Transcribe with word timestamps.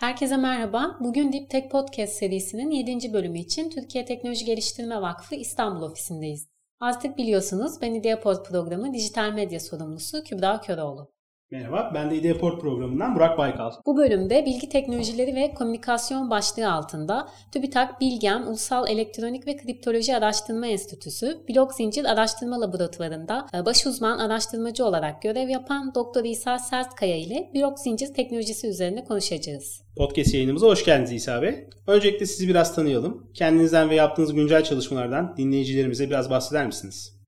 Herkese 0.00 0.36
merhaba. 0.36 0.96
Bugün 1.00 1.32
Deep 1.32 1.50
Tech 1.50 1.70
Podcast 1.70 2.12
serisinin 2.12 2.70
7. 2.70 3.12
bölümü 3.12 3.38
için 3.38 3.70
Türkiye 3.70 4.04
Teknoloji 4.04 4.44
Geliştirme 4.44 5.02
Vakfı 5.02 5.34
İstanbul 5.34 5.82
ofisindeyiz. 5.82 6.48
Artık 6.80 7.18
biliyorsunuz 7.18 7.82
ben 7.82 7.94
İdeaport 7.94 8.48
programı 8.48 8.94
dijital 8.94 9.32
medya 9.32 9.60
sorumlusu 9.60 10.24
Kübra 10.24 10.60
Köroğlu. 10.60 11.12
Merhaba, 11.52 11.90
ben 11.94 12.10
de 12.10 12.16
İdeaport 12.16 12.60
programından 12.60 13.14
Burak 13.14 13.38
Baykal. 13.38 13.70
Bu 13.86 13.96
bölümde 13.96 14.46
bilgi 14.46 14.68
teknolojileri 14.68 15.34
ve 15.34 15.54
komünikasyon 15.54 16.30
başlığı 16.30 16.72
altında 16.72 17.28
TÜBİTAK 17.52 18.00
Bilgen 18.00 18.42
Ulusal 18.42 18.88
Elektronik 18.88 19.46
ve 19.46 19.56
Kriptoloji 19.56 20.16
Araştırma 20.16 20.66
Enstitüsü 20.66 21.38
Blok 21.48 21.74
Zincir 21.74 22.04
Araştırma 22.04 22.60
Laboratuvarı'nda 22.60 23.46
e, 23.54 23.64
baş 23.64 23.86
uzman 23.86 24.18
araştırmacı 24.18 24.84
olarak 24.84 25.22
görev 25.22 25.48
yapan 25.48 25.94
Dr. 25.94 26.24
İsa 26.24 26.58
Sertkaya 26.58 27.16
ile 27.16 27.50
blok 27.54 27.78
zincir 27.78 28.14
teknolojisi 28.14 28.68
üzerine 28.68 29.04
konuşacağız. 29.04 29.82
Podcast 29.96 30.34
yayınımıza 30.34 30.66
hoş 30.66 30.84
geldiniz 30.84 31.12
İsa 31.12 31.42
Bey. 31.42 31.68
Öncelikle 31.86 32.26
sizi 32.26 32.48
biraz 32.48 32.74
tanıyalım. 32.74 33.26
Kendinizden 33.34 33.90
ve 33.90 33.94
yaptığınız 33.94 34.34
güncel 34.34 34.64
çalışmalardan 34.64 35.34
dinleyicilerimize 35.36 36.06
biraz 36.10 36.30
bahseder 36.30 36.66
misiniz? 36.66 37.19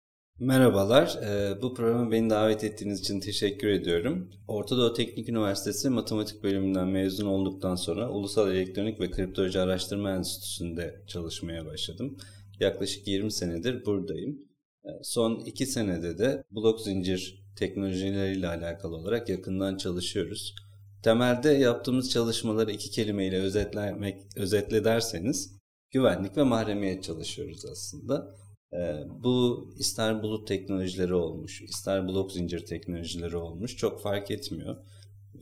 Merhabalar, 0.43 1.19
ee, 1.23 1.63
bu 1.63 1.75
programa 1.75 2.11
beni 2.11 2.31
davet 2.31 2.65
ettiğiniz 2.65 3.01
için 3.01 3.21
teşekkür 3.21 3.69
ediyorum. 3.69 4.31
Orta 4.49 4.77
Doğu 4.77 4.93
Teknik 4.93 5.29
Üniversitesi 5.29 5.91
Matematik 5.91 6.43
Bölümünden 6.43 6.89
mezun 6.89 7.27
olduktan 7.27 7.75
sonra 7.75 8.11
Ulusal 8.11 8.55
Elektronik 8.55 9.01
ve 9.01 9.11
Kriptoloji 9.11 9.61
Araştırma 9.61 10.11
Enstitüsü'nde 10.11 11.03
çalışmaya 11.07 11.67
başladım. 11.67 12.17
Yaklaşık 12.61 13.09
20 13.09 13.33
senedir 13.33 13.87
buradayım. 13.87 14.39
Ee, 14.85 14.89
son 15.03 15.41
2 15.41 15.67
senede 15.67 16.19
de 16.19 16.45
blok 16.51 16.81
zincir 16.81 17.45
teknolojileriyle 17.57 18.49
alakalı 18.49 18.97
olarak 18.97 19.29
yakından 19.29 19.77
çalışıyoruz. 19.77 20.55
Temelde 21.03 21.51
yaptığımız 21.51 22.11
çalışmaları 22.11 22.71
iki 22.71 22.91
kelimeyle 22.91 23.39
özetlemek, 23.39 24.23
özetle 24.37 24.85
derseniz 24.85 25.57
güvenlik 25.91 26.37
ve 26.37 26.43
mahremiyet 26.43 27.05
çalışıyoruz 27.05 27.65
aslında. 27.65 28.35
Ee, 28.73 29.05
bu 29.23 29.67
ister 29.79 30.23
bulut 30.23 30.49
teknolojileri 30.49 31.15
olmuş, 31.15 31.63
ister 31.63 32.09
blok 32.09 32.33
zincir 32.33 32.67
teknolojileri 32.67 33.37
olmuş 33.37 33.77
çok 33.77 34.03
fark 34.03 34.31
etmiyor. 34.31 34.77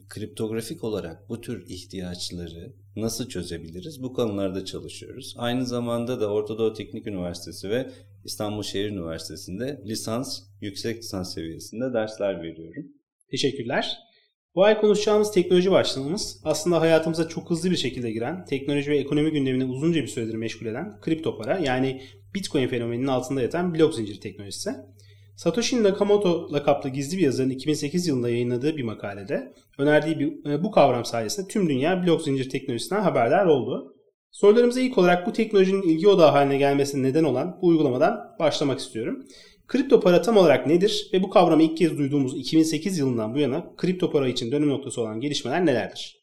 Kriptografik 0.09 0.83
olarak 0.83 1.29
bu 1.29 1.41
tür 1.41 1.69
ihtiyaçları 1.69 2.73
nasıl 2.95 3.29
çözebiliriz? 3.29 4.03
Bu 4.03 4.13
konularda 4.13 4.65
çalışıyoruz. 4.65 5.35
Aynı 5.37 5.65
zamanda 5.65 6.21
da 6.21 6.27
Orta 6.27 6.57
Doğu 6.57 6.73
Teknik 6.73 7.07
Üniversitesi 7.07 7.69
ve 7.69 7.91
İstanbul 8.25 8.63
Şehir 8.63 8.89
Üniversitesi'nde 8.89 9.81
lisans, 9.85 10.39
yüksek 10.61 10.97
lisans 10.97 11.33
seviyesinde 11.33 11.93
dersler 11.93 12.43
veriyorum. 12.43 12.85
Teşekkürler. 13.31 13.97
Bu 14.55 14.63
ay 14.63 14.81
konuşacağımız 14.81 15.31
teknoloji 15.31 15.71
başlığımız 15.71 16.41
aslında 16.43 16.81
hayatımıza 16.81 17.27
çok 17.27 17.49
hızlı 17.49 17.71
bir 17.71 17.77
şekilde 17.77 18.11
giren, 18.11 18.45
teknoloji 18.45 18.91
ve 18.91 18.97
ekonomi 18.97 19.31
gündemini 19.31 19.65
uzunca 19.65 20.01
bir 20.01 20.07
süredir 20.07 20.35
meşgul 20.35 20.65
eden 20.65 20.99
kripto 21.01 21.37
para 21.37 21.59
yani 21.59 22.01
Bitcoin 22.35 22.67
fenomeninin 22.67 23.07
altında 23.07 23.41
yatan 23.41 23.75
blok 23.75 23.95
zinciri 23.95 24.19
teknolojisi. 24.19 24.71
Satoshi 25.35 25.83
Nakamoto 25.83 26.53
lakaplı 26.53 26.89
gizli 26.89 27.17
bir 27.17 27.23
yazarın 27.23 27.49
2008 27.49 28.07
yılında 28.07 28.29
yayınladığı 28.29 28.77
bir 28.77 28.83
makalede 28.83 29.53
önerdiği 29.77 30.19
bir, 30.19 30.49
e, 30.49 30.63
bu 30.63 30.71
kavram 30.71 31.05
sayesinde 31.05 31.47
tüm 31.47 31.69
dünya 31.69 32.03
blok 32.03 32.21
zincir 32.21 32.49
teknolojisinden 32.49 33.01
haberdar 33.01 33.45
oldu. 33.45 33.95
Sorularımıza 34.31 34.81
ilk 34.81 34.97
olarak 34.97 35.27
bu 35.27 35.33
teknolojinin 35.33 35.81
ilgi 35.81 36.07
odağı 36.07 36.31
haline 36.31 36.57
gelmesine 36.57 37.07
neden 37.07 37.23
olan 37.23 37.57
bu 37.61 37.67
uygulamadan 37.67 38.19
başlamak 38.39 38.79
istiyorum. 38.79 39.25
Kripto 39.67 39.99
para 39.99 40.21
tam 40.21 40.37
olarak 40.37 40.67
nedir 40.67 41.09
ve 41.13 41.23
bu 41.23 41.29
kavramı 41.29 41.63
ilk 41.63 41.77
kez 41.77 41.97
duyduğumuz 41.97 42.37
2008 42.37 42.97
yılından 42.97 43.33
bu 43.33 43.39
yana 43.39 43.75
kripto 43.75 44.11
para 44.11 44.27
için 44.27 44.51
dönüm 44.51 44.69
noktası 44.69 45.01
olan 45.01 45.19
gelişmeler 45.19 45.65
nelerdir? 45.65 46.21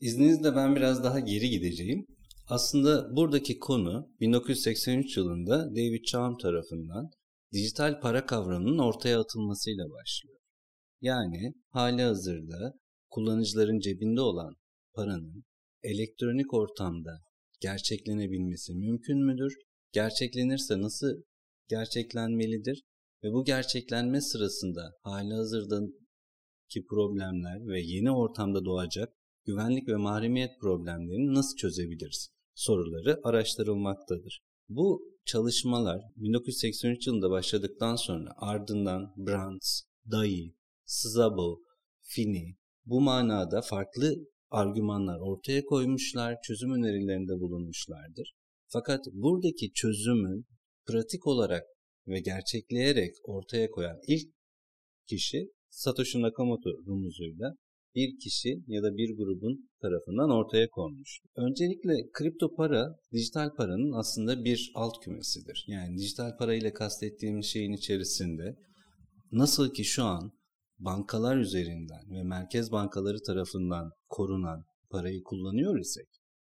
İzninizle 0.00 0.56
ben 0.56 0.76
biraz 0.76 1.04
daha 1.04 1.20
geri 1.20 1.50
gideceğim. 1.50 2.06
Aslında 2.50 3.16
buradaki 3.16 3.58
konu 3.58 4.08
1983 4.20 5.16
yılında 5.16 5.70
David 5.70 6.04
Chaum 6.04 6.38
tarafından 6.38 7.10
dijital 7.52 8.00
para 8.00 8.26
kavramının 8.26 8.78
ortaya 8.78 9.20
atılmasıyla 9.20 9.84
başlıyor. 9.90 10.38
Yani 11.00 11.54
hali 11.68 12.02
hazırda 12.02 12.74
kullanıcıların 13.10 13.78
cebinde 13.80 14.20
olan 14.20 14.54
paranın 14.94 15.44
elektronik 15.82 16.54
ortamda 16.54 17.20
gerçeklenebilmesi 17.60 18.74
mümkün 18.74 19.26
müdür? 19.26 19.54
Gerçeklenirse 19.92 20.80
nasıl 20.80 21.22
gerçeklenmelidir? 21.68 22.82
Ve 23.24 23.32
bu 23.32 23.44
gerçeklenme 23.44 24.20
sırasında 24.20 24.92
hali 25.02 25.34
hazırdaki 25.34 26.86
problemler 26.90 27.66
ve 27.66 27.80
yeni 27.80 28.10
ortamda 28.10 28.64
doğacak 28.64 29.08
güvenlik 29.44 29.88
ve 29.88 29.96
mahremiyet 29.96 30.60
problemlerini 30.60 31.34
nasıl 31.34 31.56
çözebiliriz? 31.56 32.39
Soruları 32.60 33.20
araştırılmaktadır. 33.24 34.40
Bu 34.68 35.02
çalışmalar 35.24 36.00
1983 36.16 37.06
yılında 37.06 37.30
başladıktan 37.30 37.96
sonra 37.96 38.30
ardından 38.36 39.14
Brands, 39.16 39.82
Dai, 40.10 40.54
Szabo, 40.84 41.58
Fini 42.02 42.56
bu 42.86 43.00
manada 43.00 43.62
farklı 43.62 44.14
argümanlar 44.50 45.18
ortaya 45.20 45.64
koymuşlar, 45.64 46.36
çözüm 46.46 46.70
önerilerinde 46.72 47.32
bulunmuşlardır. 47.32 48.32
Fakat 48.68 49.00
buradaki 49.12 49.72
çözümün 49.72 50.46
pratik 50.86 51.26
olarak 51.26 51.62
ve 52.06 52.20
gerçekleyerek 52.20 53.14
ortaya 53.24 53.70
koyan 53.70 53.96
ilk 54.08 54.28
kişi 55.08 55.50
Satoshi 55.70 56.22
Nakamoto 56.22 56.70
rumuzuyla 56.86 57.54
bir 57.94 58.18
kişi 58.18 58.64
ya 58.66 58.82
da 58.82 58.96
bir 58.96 59.16
grubun 59.16 59.68
tarafından 59.82 60.30
ortaya 60.30 60.68
konmuş. 60.70 61.20
Öncelikle 61.36 62.10
kripto 62.12 62.54
para 62.54 62.96
dijital 63.12 63.54
paranın 63.56 63.92
aslında 63.92 64.44
bir 64.44 64.72
alt 64.74 65.04
kümesidir. 65.04 65.64
Yani 65.68 65.98
dijital 65.98 66.36
para 66.38 66.54
ile 66.54 66.72
kastettiğimiz 66.72 67.46
şeyin 67.46 67.72
içerisinde 67.72 68.56
nasıl 69.32 69.74
ki 69.74 69.84
şu 69.84 70.04
an 70.04 70.32
bankalar 70.78 71.36
üzerinden 71.36 72.10
ve 72.10 72.22
merkez 72.22 72.72
bankaları 72.72 73.22
tarafından 73.22 73.90
korunan 74.08 74.64
parayı 74.90 75.22
kullanıyor 75.22 75.78
isek, 75.78 76.08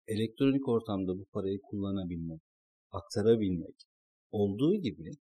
elektronik 0.08 0.68
ortamda 0.68 1.18
bu 1.18 1.26
parayı 1.26 1.60
kullanabilmek, 1.70 2.42
aktarabilmek 2.92 3.76
olduğu 4.32 4.76
gibi 4.76 5.12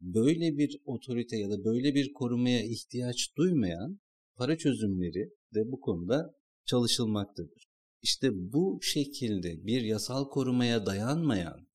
böyle 0.00 0.58
bir 0.58 0.76
otorite 0.84 1.36
ya 1.36 1.50
da 1.50 1.64
böyle 1.64 1.94
bir 1.94 2.12
korumaya 2.12 2.62
ihtiyaç 2.64 3.36
duymayan 3.36 3.98
para 4.40 4.58
çözümleri 4.58 5.34
de 5.54 5.72
bu 5.72 5.80
konuda 5.80 6.34
çalışılmaktadır. 6.64 7.68
İşte 8.02 8.52
bu 8.52 8.78
şekilde 8.82 9.66
bir 9.66 9.82
yasal 9.82 10.28
korumaya 10.28 10.86
dayanmayan 10.86 11.66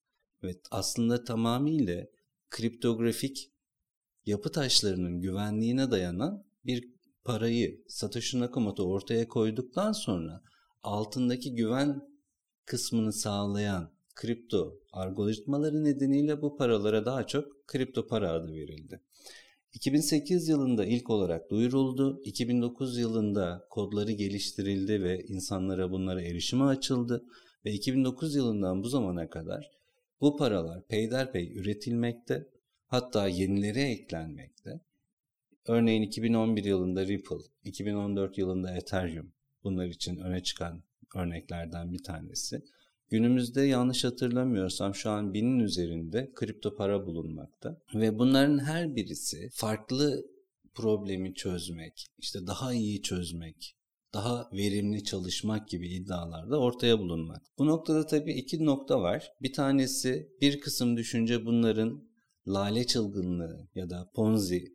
ve 0.43 0.59
aslında 0.71 1.23
tamamıyla 1.23 2.05
kriptografik 2.49 3.51
yapı 4.25 4.51
taşlarının 4.51 5.21
güvenliğine 5.21 5.91
dayanan 5.91 6.45
bir 6.65 6.93
parayı 7.23 7.83
Satoshi 7.87 8.39
Nakamoto 8.39 8.83
ortaya 8.83 9.27
koyduktan 9.27 9.91
sonra 9.91 10.41
altındaki 10.83 11.55
güven 11.55 12.01
kısmını 12.65 13.13
sağlayan 13.13 13.91
kripto 14.15 14.79
algoritmaları 14.91 15.83
nedeniyle 15.83 16.41
bu 16.41 16.57
paralara 16.57 17.05
daha 17.05 17.27
çok 17.27 17.67
kripto 17.67 18.07
para 18.07 18.31
adı 18.31 18.53
verildi. 18.53 19.01
2008 19.75 20.49
yılında 20.49 20.85
ilk 20.85 21.09
olarak 21.09 21.49
duyuruldu. 21.49 22.21
2009 22.25 22.97
yılında 22.97 23.67
kodları 23.69 24.11
geliştirildi 24.11 25.03
ve 25.03 25.25
insanlara 25.25 25.91
bunlara 25.91 26.21
erişime 26.21 26.63
açıldı. 26.63 27.25
Ve 27.65 27.71
2009 27.71 28.35
yılından 28.35 28.83
bu 28.83 28.89
zamana 28.89 29.29
kadar 29.29 29.71
bu 30.21 30.37
paralar 30.37 30.87
peyderpey 30.87 31.57
üretilmekte. 31.57 32.47
Hatta 32.87 33.27
yenileri 33.27 33.79
eklenmekte. 33.79 34.79
Örneğin 35.67 36.01
2011 36.01 36.63
yılında 36.63 37.07
Ripple, 37.07 37.45
2014 37.63 38.37
yılında 38.37 38.75
Ethereum 38.75 39.31
bunlar 39.63 39.85
için 39.85 40.17
öne 40.17 40.43
çıkan 40.43 40.83
örneklerden 41.15 41.93
bir 41.93 42.03
tanesi. 42.03 42.61
Günümüzde 43.09 43.61
yanlış 43.61 44.03
hatırlamıyorsam 44.03 44.95
şu 44.95 45.09
an 45.09 45.33
binin 45.33 45.59
üzerinde 45.59 46.31
kripto 46.35 46.75
para 46.75 47.05
bulunmakta. 47.05 47.81
Ve 47.95 48.19
bunların 48.19 48.59
her 48.59 48.95
birisi 48.95 49.49
farklı 49.53 50.25
problemi 50.73 51.33
çözmek, 51.33 52.07
işte 52.17 52.47
daha 52.47 52.73
iyi 52.73 53.01
çözmek, 53.01 53.75
daha 54.13 54.49
verimli 54.53 55.03
çalışmak 55.03 55.67
gibi 55.67 55.87
iddialarda 55.87 56.59
ortaya 56.59 56.99
bulunmak. 56.99 57.41
Bu 57.57 57.65
noktada 57.65 58.05
tabii 58.05 58.33
iki 58.33 58.65
nokta 58.65 59.01
var. 59.01 59.31
Bir 59.41 59.53
tanesi 59.53 60.29
bir 60.41 60.59
kısım 60.59 60.97
düşünce 60.97 61.45
bunların 61.45 62.03
lale 62.47 62.87
çılgınlığı 62.87 63.67
ya 63.75 63.89
da 63.89 64.11
ponzi 64.15 64.73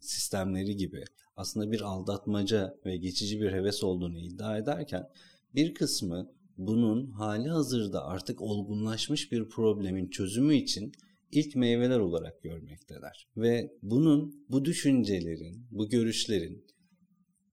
sistemleri 0.00 0.76
gibi 0.76 1.04
aslında 1.36 1.72
bir 1.72 1.80
aldatmaca 1.80 2.76
ve 2.86 2.96
geçici 2.96 3.40
bir 3.40 3.52
heves 3.52 3.84
olduğunu 3.84 4.18
iddia 4.18 4.58
ederken 4.58 5.08
bir 5.54 5.74
kısmı 5.74 6.32
bunun 6.58 7.10
hali 7.10 7.48
hazırda 7.48 8.06
artık 8.06 8.42
olgunlaşmış 8.42 9.32
bir 9.32 9.48
problemin 9.48 10.08
çözümü 10.08 10.54
için 10.54 10.92
ilk 11.32 11.56
meyveler 11.56 11.98
olarak 11.98 12.42
görmekteler. 12.42 13.28
Ve 13.36 13.72
bunun, 13.82 14.44
bu 14.48 14.64
düşüncelerin, 14.64 15.66
bu 15.70 15.88
görüşlerin 15.88 16.64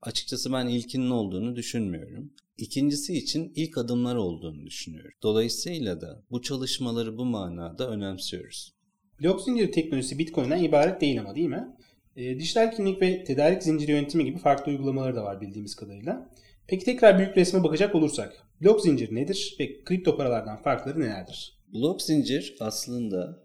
açıkçası 0.02 0.54
ben 0.54 0.68
ilkinin 0.68 1.10
olduğunu 1.10 1.56
düşünmüyorum. 1.56 2.34
ikincisi 2.58 3.18
için 3.18 3.52
ilk 3.56 3.78
adımlar 3.78 4.16
olduğunu 4.16 4.66
düşünüyorum. 4.66 5.12
Dolayısıyla 5.24 6.02
da 6.02 6.24
bu 6.32 6.42
çalışmaları 6.42 7.18
bu 7.18 7.26
manada 7.26 7.90
önemsiyoruz. 7.90 8.74
Blok 9.22 9.42
zinciri 9.42 9.72
teknolojisi 9.72 10.20
Bitcoin'den 10.20 10.64
ibaret 10.64 11.02
değil 11.02 11.20
ama 11.20 11.36
değil 11.36 11.48
mi? 11.48 11.68
E, 12.16 12.40
dijital 12.40 12.76
kimlik 12.76 13.02
ve 13.02 13.24
tedarik 13.24 13.64
zinciri 13.64 13.92
yönetimi 13.92 14.26
gibi 14.26 14.38
farklı 14.38 14.72
uygulamaları 14.72 15.16
da 15.16 15.24
var 15.24 15.42
bildiğimiz 15.42 15.76
kadarıyla. 15.76 16.30
Peki 16.68 16.86
tekrar 16.86 17.18
büyük 17.18 17.38
resme 17.38 17.64
bakacak 17.64 17.96
olursak 17.96 18.49
blok 18.62 18.82
zincir 18.82 19.16
nedir 19.16 19.56
ve 19.60 19.84
kripto 19.84 20.18
paralardan 20.18 20.62
farkları 20.62 21.00
nelerdir? 21.00 21.60
Blok 21.74 22.02
zincir 22.02 22.56
aslında 22.60 23.44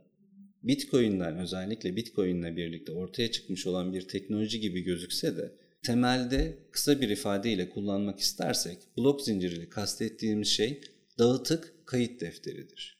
Bitcoin'den 0.62 1.38
özellikle 1.38 1.96
Bitcoin'le 1.96 2.56
birlikte 2.56 2.92
ortaya 2.92 3.30
çıkmış 3.30 3.66
olan 3.66 3.92
bir 3.92 4.08
teknoloji 4.08 4.60
gibi 4.60 4.80
gözükse 4.80 5.36
de 5.36 5.52
temelde 5.82 6.58
kısa 6.70 7.00
bir 7.00 7.08
ifadeyle 7.08 7.70
kullanmak 7.70 8.20
istersek 8.20 8.78
blok 8.98 9.22
zinciriyle 9.22 9.68
kastettiğimiz 9.68 10.48
şey 10.48 10.80
dağıtık 11.18 11.86
kayıt 11.86 12.20
defteridir. 12.20 12.98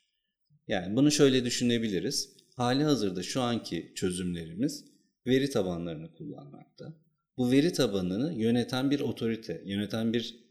Yani 0.69 0.97
bunu 0.97 1.11
şöyle 1.11 1.45
düşünebiliriz. 1.45 2.37
Hali 2.57 2.85
hazırda 2.85 3.23
şu 3.23 3.41
anki 3.41 3.93
çözümlerimiz 3.95 4.85
veri 5.27 5.51
tabanlarını 5.51 6.13
kullanmakta. 6.13 6.95
Bu 7.37 7.51
veri 7.51 7.73
tabanını 7.73 8.35
yöneten 8.35 8.91
bir 8.91 9.01
otorite, 9.01 9.63
yöneten 9.65 10.13
bir 10.13 10.44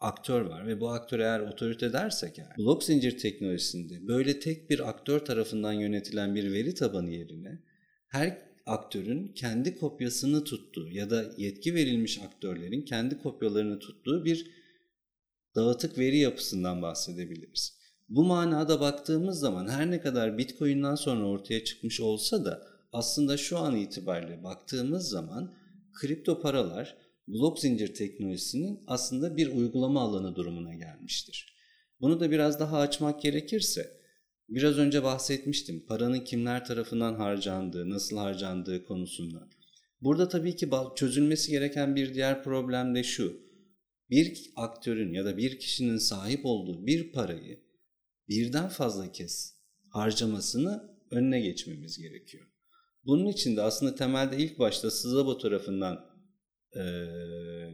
aktör 0.00 0.40
var 0.40 0.66
ve 0.66 0.80
bu 0.80 0.88
aktör 0.88 1.18
eğer 1.18 1.40
otorite 1.40 1.92
dersek 1.92 2.38
yani 2.38 2.50
blok 2.58 2.84
zincir 2.84 3.18
teknolojisinde 3.18 4.08
böyle 4.08 4.40
tek 4.40 4.70
bir 4.70 4.88
aktör 4.88 5.20
tarafından 5.20 5.72
yönetilen 5.72 6.34
bir 6.34 6.52
veri 6.52 6.74
tabanı 6.74 7.10
yerine 7.10 7.62
her 8.08 8.38
aktörün 8.66 9.32
kendi 9.32 9.76
kopyasını 9.76 10.44
tuttuğu 10.44 10.88
ya 10.88 11.10
da 11.10 11.24
yetki 11.36 11.74
verilmiş 11.74 12.18
aktörlerin 12.18 12.82
kendi 12.82 13.18
kopyalarını 13.22 13.78
tuttuğu 13.78 14.24
bir 14.24 14.50
dağıtık 15.54 15.98
veri 15.98 16.18
yapısından 16.18 16.82
bahsedebiliriz. 16.82 17.78
Bu 18.08 18.24
manada 18.24 18.80
baktığımız 18.80 19.38
zaman 19.38 19.68
her 19.68 19.90
ne 19.90 20.00
kadar 20.00 20.38
Bitcoin'den 20.38 20.94
sonra 20.94 21.26
ortaya 21.26 21.64
çıkmış 21.64 22.00
olsa 22.00 22.44
da 22.44 22.62
aslında 22.92 23.36
şu 23.36 23.58
an 23.58 23.76
itibariyle 23.76 24.44
baktığımız 24.44 25.08
zaman 25.08 25.54
kripto 26.00 26.40
paralar 26.40 26.96
blok 27.28 27.58
zincir 27.58 27.94
teknolojisinin 27.94 28.80
aslında 28.86 29.36
bir 29.36 29.52
uygulama 29.52 30.00
alanı 30.00 30.36
durumuna 30.36 30.74
gelmiştir. 30.74 31.54
Bunu 32.00 32.20
da 32.20 32.30
biraz 32.30 32.60
daha 32.60 32.78
açmak 32.78 33.22
gerekirse 33.22 33.98
biraz 34.48 34.78
önce 34.78 35.02
bahsetmiştim 35.02 35.86
paranın 35.86 36.20
kimler 36.20 36.64
tarafından 36.64 37.14
harcandığı, 37.14 37.90
nasıl 37.90 38.16
harcandığı 38.16 38.84
konusunda. 38.84 39.48
Burada 40.00 40.28
tabii 40.28 40.56
ki 40.56 40.70
çözülmesi 40.96 41.50
gereken 41.50 41.96
bir 41.96 42.14
diğer 42.14 42.44
problem 42.44 42.94
de 42.94 43.02
şu. 43.02 43.48
Bir 44.10 44.50
aktörün 44.56 45.12
ya 45.12 45.24
da 45.24 45.36
bir 45.36 45.58
kişinin 45.58 45.98
sahip 45.98 46.40
olduğu 46.44 46.86
bir 46.86 47.12
parayı 47.12 47.60
birden 48.28 48.68
fazla 48.68 49.12
kez 49.12 49.54
harcamasını 49.90 50.98
önüne 51.10 51.40
geçmemiz 51.40 51.98
gerekiyor. 51.98 52.46
Bunun 53.04 53.26
için 53.26 53.56
de 53.56 53.62
aslında 53.62 53.94
temelde 53.94 54.36
ilk 54.36 54.58
başta 54.58 54.90
Szabo 54.90 55.38
tarafından 55.38 56.07
e, 56.76 56.82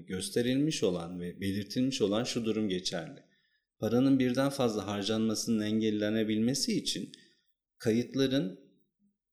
gösterilmiş 0.07 0.83
olan 0.83 1.21
ve 1.21 1.41
belirtilmiş 1.41 2.03
olan 2.03 2.25
şu 2.25 2.45
durum 2.45 2.69
geçerli. 2.69 3.23
Paranın 3.79 4.19
birden 4.19 4.51
fazla 4.51 4.87
harcanmasının 4.87 5.65
engellenebilmesi 5.65 6.79
için 6.79 7.13
kayıtların 7.79 8.61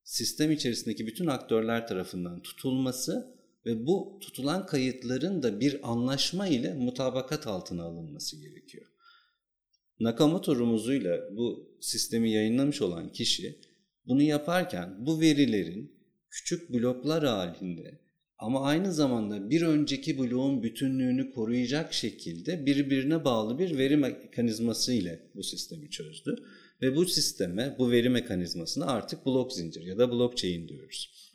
sistem 0.04 0.52
içerisindeki 0.52 1.08
bütün 1.08 1.28
aktörler 1.28 1.88
tarafından 1.88 2.42
tutulması 2.42 3.42
ve 3.66 3.86
bu 3.86 4.20
tutulan 4.22 4.66
kayıtların 4.66 5.44
da 5.44 5.60
bir 5.60 5.92
anlaşma 5.92 6.48
ile 6.48 6.74
mutabakat 6.74 7.48
altına 7.48 7.84
alınması 7.84 8.42
gerekiyor. 8.42 8.88
Nakamoto 10.00 10.56
rumuzuyla 10.56 11.20
bu 11.36 11.78
sistemi 11.82 12.32
yayınlamış 12.32 12.82
olan 12.82 13.12
kişi 13.12 13.60
bunu 14.06 14.22
yaparken 14.22 15.06
bu 15.06 15.22
verilerin 15.22 16.02
küçük 16.30 16.74
bloklar 16.74 17.24
halinde 17.24 18.02
ama 18.42 18.62
aynı 18.62 18.94
zamanda 18.94 19.50
bir 19.50 19.62
önceki 19.62 20.18
bloğun 20.20 20.64
bütünlüğünü 20.64 21.32
koruyacak 21.32 21.94
şekilde 21.94 22.66
birbirine 22.66 23.26
bağlı 23.26 23.60
bir 23.60 23.78
veri 23.78 23.98
mekanizması 23.98 24.94
ile 24.94 25.32
bu 25.36 25.44
sistemi 25.44 25.90
çözdü. 25.90 26.36
Ve 26.82 26.96
bu 26.96 27.06
sisteme, 27.06 27.76
bu 27.80 27.92
veri 27.92 28.10
mekanizmasına 28.10 28.86
artık 28.86 29.26
blok 29.26 29.54
zincir 29.54 29.82
ya 29.82 29.98
da 29.98 30.12
blockchain 30.12 30.68
diyoruz. 30.68 31.32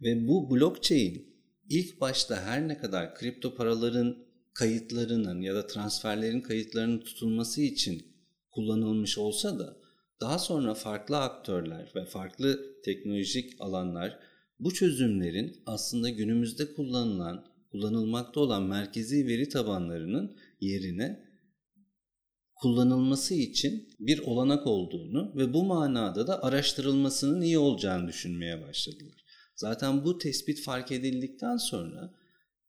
Ve 0.00 0.28
bu 0.28 0.50
blockchain 0.50 1.36
ilk 1.68 2.00
başta 2.00 2.42
her 2.42 2.68
ne 2.68 2.78
kadar 2.78 3.14
kripto 3.14 3.54
paraların 3.54 4.16
kayıtlarının 4.54 5.40
ya 5.40 5.54
da 5.54 5.66
transferlerin 5.66 6.40
kayıtlarının 6.40 7.00
tutulması 7.00 7.62
için 7.62 8.16
kullanılmış 8.50 9.18
olsa 9.18 9.58
da 9.58 9.76
daha 10.20 10.38
sonra 10.38 10.74
farklı 10.74 11.18
aktörler 11.18 11.92
ve 11.94 12.04
farklı 12.04 12.80
teknolojik 12.84 13.60
alanlar 13.60 14.18
bu 14.58 14.74
çözümlerin 14.74 15.62
aslında 15.66 16.10
günümüzde 16.10 16.74
kullanılan, 16.74 17.46
kullanılmakta 17.70 18.40
olan 18.40 18.62
merkezi 18.62 19.26
veri 19.26 19.48
tabanlarının 19.48 20.36
yerine 20.60 21.26
kullanılması 22.54 23.34
için 23.34 23.88
bir 24.00 24.18
olanak 24.18 24.66
olduğunu 24.66 25.32
ve 25.36 25.54
bu 25.54 25.64
manada 25.64 26.26
da 26.26 26.42
araştırılmasının 26.42 27.40
iyi 27.40 27.58
olacağını 27.58 28.08
düşünmeye 28.08 28.62
başladılar. 28.62 29.24
Zaten 29.56 30.04
bu 30.04 30.18
tespit 30.18 30.60
fark 30.60 30.92
edildikten 30.92 31.56
sonra 31.56 32.14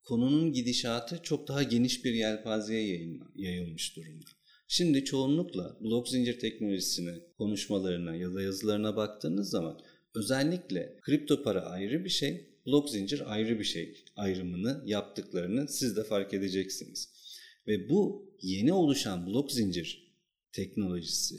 konunun 0.04 0.54
gidişatı 0.54 1.22
çok 1.24 1.48
daha 1.48 1.64
geniş 1.64 2.06
bir 2.06 2.14
yelpazeye 2.14 3.20
yayılmış 3.36 3.96
durumda. 3.96 4.26
Şimdi 4.68 5.06
çoğunlukla 5.06 5.78
blok 5.82 6.10
zincir 6.10 6.40
teknolojisine, 6.40 7.14
konuşmalarına 7.38 8.16
ya 8.16 8.34
da 8.34 8.42
yazılarına 8.42 8.96
baktığınız 8.96 9.50
zaman 9.50 9.80
özellikle 10.18 10.98
kripto 11.02 11.44
para 11.44 11.62
ayrı 11.62 12.06
bir 12.06 12.10
şey, 12.10 12.46
blok 12.66 12.90
zincir 12.90 13.34
ayrı 13.34 13.60
bir 13.60 13.64
şey 13.64 14.04
ayrımını 14.16 14.84
yaptıklarını 14.86 15.68
siz 15.68 15.98
de 15.98 16.04
fark 16.04 16.34
edeceksiniz. 16.34 17.10
Ve 17.68 17.90
bu 17.90 18.32
yeni 18.42 18.74
oluşan 18.74 19.28
blok 19.28 19.52
zincir 19.52 20.14
teknolojisi 20.52 21.36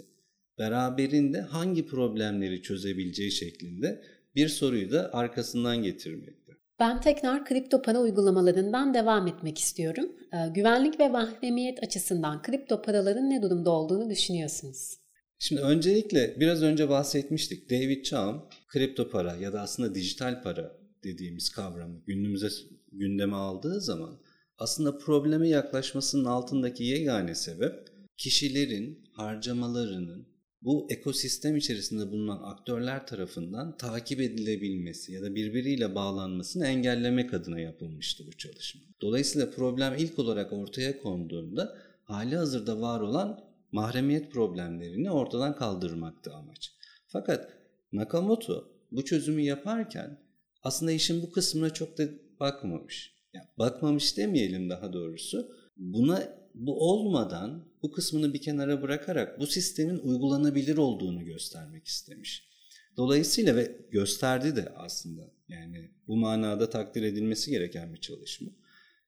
beraberinde 0.59 1.41
hangi 1.41 1.87
problemleri 1.87 2.63
çözebileceği 2.63 3.31
şeklinde 3.31 4.03
bir 4.35 4.49
soruyu 4.49 4.93
da 4.93 5.11
arkasından 5.13 5.83
getirmekte. 5.83 6.53
Ben 6.81 7.01
tekrar 7.01 7.45
kripto 7.45 7.83
para 7.83 8.01
uygulamalarından 8.01 8.95
devam 8.95 9.27
etmek 9.27 9.59
istiyorum. 9.59 10.13
Ee, 10.33 10.37
güvenlik 10.55 11.01
ve 11.01 11.09
mahremiyet 11.09 11.83
açısından 11.83 12.43
kripto 12.43 12.83
paraların 12.83 13.31
ne 13.31 13.43
durumda 13.43 13.71
olduğunu 13.71 14.11
düşünüyorsunuz? 14.11 15.08
Şimdi 15.39 15.61
öncelikle 15.61 16.37
biraz 16.41 16.63
önce 16.63 16.89
bahsetmiştik. 16.89 17.71
David 17.71 18.05
Chaum 18.05 18.43
kripto 18.69 19.11
para 19.11 19.37
ya 19.37 19.53
da 19.53 19.61
aslında 19.61 19.95
dijital 19.95 20.43
para 20.43 20.79
dediğimiz 21.05 21.51
kavramı 21.51 22.01
günümüze 22.07 22.49
gündeme 22.93 23.37
aldığı 23.37 23.81
zaman 23.81 24.19
aslında 24.59 24.99
probleme 24.99 25.49
yaklaşmasının 25.49 26.25
altındaki 26.25 26.85
yegane 26.85 27.35
sebep 27.35 27.75
kişilerin 28.17 29.05
harcamalarının 29.13 30.29
bu 30.63 30.87
ekosistem 30.91 31.57
içerisinde 31.57 32.13
bulunan 32.13 32.43
aktörler 32.43 33.07
tarafından 33.07 33.77
takip 33.77 34.21
edilebilmesi 34.21 35.13
ya 35.13 35.23
da 35.23 35.35
birbiriyle 35.35 35.95
bağlanmasını 35.95 36.67
engellemek 36.67 37.35
adına 37.35 37.61
yapılmıştı 37.61 38.25
bu 38.27 38.33
çalışma. 38.33 38.81
Dolayısıyla 39.01 39.51
problem 39.51 39.95
ilk 39.99 40.19
olarak 40.19 40.53
ortaya 40.53 40.99
konduğunda 41.03 41.79
hali 42.05 42.37
hazırda 42.37 42.81
var 42.81 43.01
olan 43.01 43.48
mahremiyet 43.73 44.33
problemlerini 44.33 45.11
ortadan 45.11 45.57
kaldırmaktı 45.57 46.35
amaç. 46.35 46.73
Fakat 47.07 47.53
Nakamoto 47.93 48.69
bu 48.93 49.05
çözümü 49.05 49.41
yaparken 49.41 50.19
aslında 50.63 50.93
işin 50.93 51.23
bu 51.23 51.33
kısmına 51.33 51.71
çok 51.71 51.99
da 51.99 52.05
bakmamış. 52.41 53.15
Yani 53.33 53.47
bakmamış 53.59 54.17
demeyelim 54.17 54.71
daha 54.71 54.93
doğrusu. 54.93 55.53
Buna 55.77 56.39
bu 56.55 56.91
olmadan 56.91 57.65
bu 57.83 57.93
kısmını 57.93 58.35
bir 58.35 58.41
kenara 58.41 58.83
bırakarak 58.83 59.41
bu 59.41 59.47
sistemin 59.47 59.99
uygulanabilir 59.99 60.77
olduğunu 60.77 61.25
göstermek 61.25 61.87
istemiş. 61.87 62.49
Dolayısıyla 62.97 63.57
ve 63.57 63.77
gösterdi 63.91 64.57
de 64.57 64.73
aslında 64.77 65.31
yani 65.49 65.91
bu 66.07 66.17
manada 66.17 66.71
takdir 66.71 67.03
edilmesi 67.03 67.51
gereken 67.51 67.95
bir 67.95 68.01
çalışma. 68.01 68.49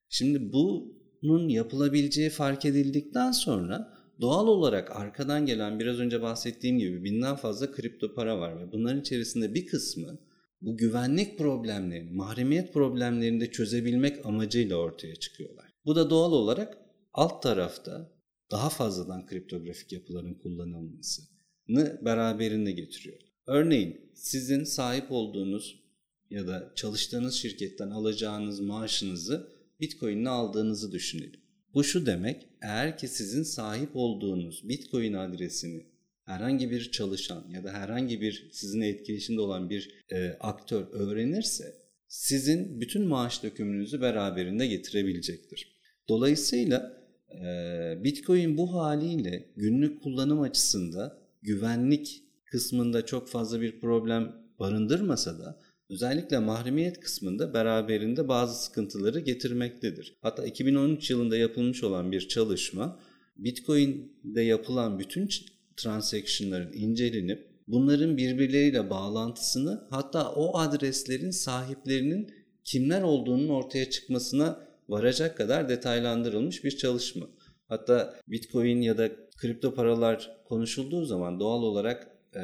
Şimdi 0.09 0.53
bunun 0.53 1.49
yapılabileceği 1.49 2.29
fark 2.29 2.65
edildikten 2.65 3.31
sonra 3.31 4.00
doğal 4.21 4.47
olarak 4.47 4.95
arkadan 4.95 5.45
gelen 5.45 5.79
biraz 5.79 5.99
önce 5.99 6.21
bahsettiğim 6.21 6.79
gibi 6.79 7.03
binden 7.03 7.35
fazla 7.35 7.71
kripto 7.71 8.13
para 8.13 8.39
var 8.39 8.59
ve 8.59 8.71
bunların 8.71 9.01
içerisinde 9.01 9.53
bir 9.53 9.65
kısmı 9.65 10.19
bu 10.61 10.77
güvenlik 10.77 11.37
problemlerini, 11.37 12.11
mahremiyet 12.11 12.73
problemlerini 12.73 13.41
de 13.41 13.51
çözebilmek 13.51 14.25
amacıyla 14.25 14.75
ortaya 14.75 15.15
çıkıyorlar. 15.15 15.65
Bu 15.85 15.95
da 15.95 16.09
doğal 16.09 16.31
olarak 16.31 16.77
alt 17.13 17.43
tarafta 17.43 18.11
daha 18.51 18.69
fazladan 18.69 19.25
kriptografik 19.25 19.91
yapıların 19.91 20.33
kullanılmasını 20.33 21.99
beraberinde 22.01 22.71
getiriyor. 22.71 23.19
Örneğin 23.47 24.11
sizin 24.15 24.63
sahip 24.63 25.05
olduğunuz 25.11 25.81
ya 26.29 26.47
da 26.47 26.71
çalıştığınız 26.75 27.35
şirketten 27.35 27.89
alacağınız 27.89 28.59
maaşınızı 28.59 29.51
Bitcoin'le 29.79 30.25
aldığınızı 30.25 30.91
düşünelim. 30.91 31.40
Bu 31.73 31.83
şu 31.83 32.05
demek, 32.05 32.47
eğer 32.61 32.97
ki 32.97 33.07
sizin 33.07 33.43
sahip 33.43 33.89
olduğunuz 33.93 34.69
Bitcoin 34.69 35.13
adresini 35.13 35.85
herhangi 36.23 36.71
bir 36.71 36.91
çalışan 36.91 37.45
ya 37.49 37.63
da 37.63 37.73
herhangi 37.73 38.21
bir 38.21 38.49
sizin 38.51 38.81
etkileşimde 38.81 39.41
olan 39.41 39.69
bir 39.69 40.03
e, 40.11 40.37
aktör 40.39 40.87
öğrenirse 40.91 41.75
sizin 42.07 42.81
bütün 42.81 43.07
maaş 43.07 43.43
dökümünüzü 43.43 44.01
beraberinde 44.01 44.67
getirebilecektir. 44.67 45.79
Dolayısıyla 46.09 47.03
e, 47.31 48.03
Bitcoin 48.03 48.57
bu 48.57 48.73
haliyle 48.73 49.51
günlük 49.55 50.03
kullanım 50.03 50.41
açısında 50.41 51.17
güvenlik 51.41 52.23
kısmında 52.45 53.05
çok 53.05 53.29
fazla 53.29 53.61
bir 53.61 53.79
problem 53.79 54.35
barındırmasa 54.59 55.39
da 55.39 55.59
özellikle 55.91 56.39
mahremiyet 56.39 56.99
kısmında 56.99 57.53
beraberinde 57.53 58.27
bazı 58.27 58.63
sıkıntıları 58.63 59.19
getirmektedir. 59.19 60.17
Hatta 60.21 60.45
2013 60.45 61.09
yılında 61.09 61.37
yapılmış 61.37 61.83
olan 61.83 62.11
bir 62.11 62.27
çalışma 62.27 62.99
Bitcoin'de 63.37 64.41
yapılan 64.41 64.99
bütün 64.99 65.29
transaction'ların 65.77 66.73
incelenip 66.73 67.47
bunların 67.67 68.17
birbirleriyle 68.17 68.89
bağlantısını 68.89 69.87
hatta 69.89 70.31
o 70.31 70.57
adreslerin 70.57 71.31
sahiplerinin 71.31 72.31
kimler 72.63 73.01
olduğunun 73.01 73.49
ortaya 73.49 73.89
çıkmasına 73.89 74.67
varacak 74.89 75.37
kadar 75.37 75.69
detaylandırılmış 75.69 76.63
bir 76.63 76.77
çalışma. 76.77 77.27
Hatta 77.67 78.19
Bitcoin 78.27 78.81
ya 78.81 78.97
da 78.97 79.09
kripto 79.37 79.73
paralar 79.73 80.37
konuşulduğu 80.45 81.05
zaman 81.05 81.39
doğal 81.39 81.63
olarak 81.63 82.10
e, 82.35 82.41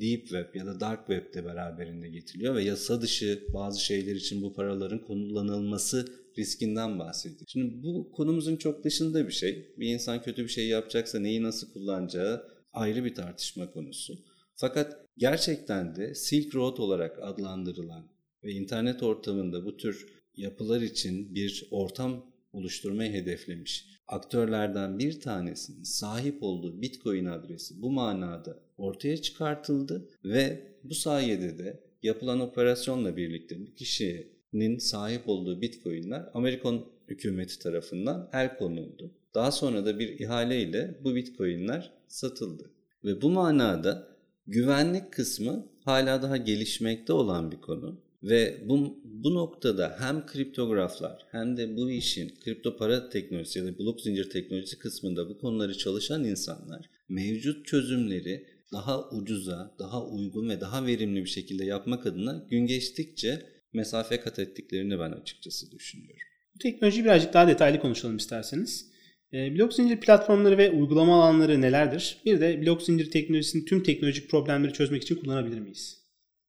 Deep 0.00 0.22
Web 0.22 0.54
ya 0.54 0.66
da 0.66 0.80
Dark 0.80 1.06
Web 1.06 1.34
de 1.34 1.44
beraberinde 1.44 2.08
getiriliyor 2.08 2.54
ve 2.54 2.64
yasa 2.64 3.02
dışı 3.02 3.44
bazı 3.54 3.80
şeyler 3.80 4.14
için 4.14 4.42
bu 4.42 4.52
paraların 4.52 5.04
kullanılması 5.04 6.06
riskinden 6.38 6.98
bahsediyor. 6.98 7.46
Şimdi 7.48 7.82
bu 7.82 8.12
konumuzun 8.12 8.56
çok 8.56 8.84
dışında 8.84 9.26
bir 9.26 9.32
şey. 9.32 9.74
Bir 9.78 9.88
insan 9.88 10.22
kötü 10.22 10.44
bir 10.44 10.48
şey 10.48 10.68
yapacaksa 10.68 11.18
neyi 11.18 11.42
nasıl 11.42 11.72
kullanacağı 11.72 12.46
ayrı 12.72 13.04
bir 13.04 13.14
tartışma 13.14 13.70
konusu. 13.70 14.14
Fakat 14.54 15.06
gerçekten 15.16 15.96
de 15.96 16.14
Silk 16.14 16.54
Road 16.54 16.78
olarak 16.78 17.18
adlandırılan 17.22 18.08
ve 18.44 18.52
internet 18.52 19.02
ortamında 19.02 19.64
bu 19.64 19.76
tür 19.76 20.06
yapılar 20.36 20.80
için 20.80 21.34
bir 21.34 21.68
ortam 21.70 22.29
oluşturmayı 22.52 23.12
hedeflemiş 23.12 23.86
aktörlerden 24.08 24.98
bir 24.98 25.20
tanesinin 25.20 25.82
sahip 25.82 26.42
olduğu 26.42 26.82
Bitcoin 26.82 27.24
adresi 27.24 27.82
bu 27.82 27.90
manada 27.90 28.58
ortaya 28.78 29.16
çıkartıldı 29.16 30.08
ve 30.24 30.74
bu 30.84 30.94
sayede 30.94 31.58
de 31.58 31.80
yapılan 32.02 32.40
operasyonla 32.40 33.16
birlikte 33.16 33.60
bu 33.60 33.74
kişinin 33.74 34.78
sahip 34.78 35.28
olduğu 35.28 35.62
Bitcoin'ler 35.62 36.30
Amerikan 36.34 36.84
hükümeti 37.08 37.58
tarafından 37.58 38.30
el 38.32 38.56
konuldu. 38.56 39.14
Daha 39.34 39.52
sonra 39.52 39.86
da 39.86 39.98
bir 39.98 40.20
ihale 40.20 40.62
ile 40.62 41.00
bu 41.04 41.14
Bitcoin'ler 41.14 41.92
satıldı. 42.08 42.70
Ve 43.04 43.22
bu 43.22 43.30
manada 43.30 44.16
güvenlik 44.46 45.12
kısmı 45.12 45.66
hala 45.84 46.22
daha 46.22 46.36
gelişmekte 46.36 47.12
olan 47.12 47.52
bir 47.52 47.60
konu. 47.60 48.00
Ve 48.22 48.60
bu, 48.64 49.00
bu 49.04 49.34
noktada 49.34 49.96
hem 50.00 50.26
kriptograflar 50.26 51.26
hem 51.30 51.56
de 51.56 51.76
bu 51.76 51.90
işin 51.90 52.34
kripto 52.44 52.76
para 52.76 53.08
teknolojisi 53.08 53.58
ya 53.58 53.64
da 53.64 53.78
blok 53.78 54.00
zincir 54.00 54.30
teknolojisi 54.30 54.78
kısmında 54.78 55.28
bu 55.28 55.38
konuları 55.38 55.78
çalışan 55.78 56.24
insanlar 56.24 56.90
mevcut 57.08 57.66
çözümleri 57.66 58.46
daha 58.72 59.10
ucuza, 59.10 59.74
daha 59.78 60.06
uygun 60.06 60.48
ve 60.48 60.60
daha 60.60 60.86
verimli 60.86 61.24
bir 61.24 61.28
şekilde 61.28 61.64
yapmak 61.64 62.06
adına 62.06 62.46
gün 62.50 62.66
geçtikçe 62.66 63.42
mesafe 63.72 64.20
kat 64.20 64.38
ettiklerini 64.38 64.98
ben 64.98 65.12
açıkçası 65.12 65.70
düşünüyorum. 65.70 66.26
Bu 66.54 66.58
teknolojiyi 66.58 67.04
birazcık 67.04 67.34
daha 67.34 67.48
detaylı 67.48 67.80
konuşalım 67.80 68.16
isterseniz. 68.16 68.90
E, 69.32 69.54
blok 69.54 69.74
zincir 69.74 70.00
platformları 70.00 70.58
ve 70.58 70.70
uygulama 70.70 71.22
alanları 71.24 71.60
nelerdir? 71.60 72.16
Bir 72.24 72.40
de 72.40 72.62
blok 72.62 72.82
zincir 72.82 73.10
teknolojisinin 73.10 73.64
tüm 73.64 73.82
teknolojik 73.82 74.30
problemleri 74.30 74.72
çözmek 74.72 75.02
için 75.02 75.16
kullanabilir 75.16 75.58
miyiz? 75.58 75.99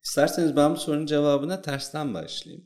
İsterseniz 0.03 0.55
ben 0.55 0.75
bu 0.75 0.77
sorunun 0.77 1.05
cevabına 1.05 1.61
tersten 1.61 2.13
başlayayım. 2.13 2.65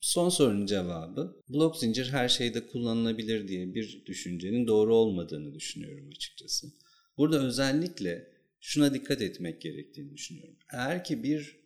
Son 0.00 0.28
sorunun 0.28 0.66
cevabı 0.66 1.42
blok 1.48 1.76
zincir 1.76 2.08
her 2.08 2.28
şeyde 2.28 2.66
kullanılabilir 2.66 3.48
diye 3.48 3.74
bir 3.74 4.06
düşüncenin 4.06 4.66
doğru 4.66 4.94
olmadığını 4.94 5.54
düşünüyorum 5.54 6.08
açıkçası. 6.16 6.66
Burada 7.18 7.46
özellikle 7.46 8.32
şuna 8.60 8.94
dikkat 8.94 9.22
etmek 9.22 9.60
gerektiğini 9.60 10.14
düşünüyorum. 10.14 10.56
Eğer 10.72 11.04
ki 11.04 11.22
bir 11.22 11.60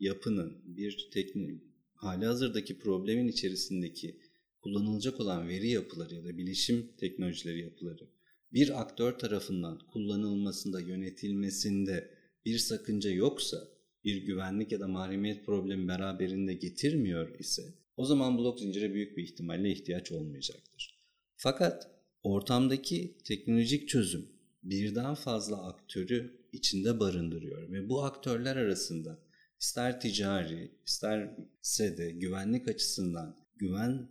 yapının, 0.00 0.76
bir 0.76 1.08
teknik, 1.12 1.62
hali 1.94 2.26
hazırdaki 2.26 2.78
problemin 2.78 3.28
içerisindeki 3.28 4.20
kullanılacak 4.62 5.20
olan 5.20 5.48
veri 5.48 5.68
yapıları 5.70 6.14
ya 6.14 6.24
da 6.24 6.38
bilişim 6.38 6.92
teknolojileri 6.96 7.60
yapıları 7.60 8.08
bir 8.52 8.80
aktör 8.80 9.18
tarafından 9.18 9.78
kullanılmasında, 9.78 10.80
yönetilmesinde 10.80 12.10
bir 12.44 12.58
sakınca 12.58 13.10
yoksa 13.10 13.68
bir 14.06 14.16
güvenlik 14.16 14.72
ya 14.72 14.80
da 14.80 14.88
mahremiyet 14.88 15.46
problemi 15.46 15.88
beraberinde 15.88 16.54
getirmiyor 16.54 17.38
ise 17.38 17.62
o 17.96 18.04
zaman 18.04 18.38
blok 18.38 18.60
zincire 18.60 18.94
büyük 18.94 19.16
bir 19.16 19.22
ihtimalle 19.22 19.70
ihtiyaç 19.70 20.12
olmayacaktır. 20.12 20.96
Fakat 21.36 21.90
ortamdaki 22.22 23.18
teknolojik 23.24 23.88
çözüm 23.88 24.26
birden 24.62 25.14
fazla 25.14 25.66
aktörü 25.66 26.46
içinde 26.52 27.00
barındırıyor 27.00 27.72
ve 27.72 27.88
bu 27.88 28.04
aktörler 28.04 28.56
arasında 28.56 29.18
ister 29.60 30.00
ticari 30.00 30.70
isterse 30.86 31.98
de 31.98 32.10
güvenlik 32.10 32.68
açısından 32.68 33.36
güven 33.56 34.08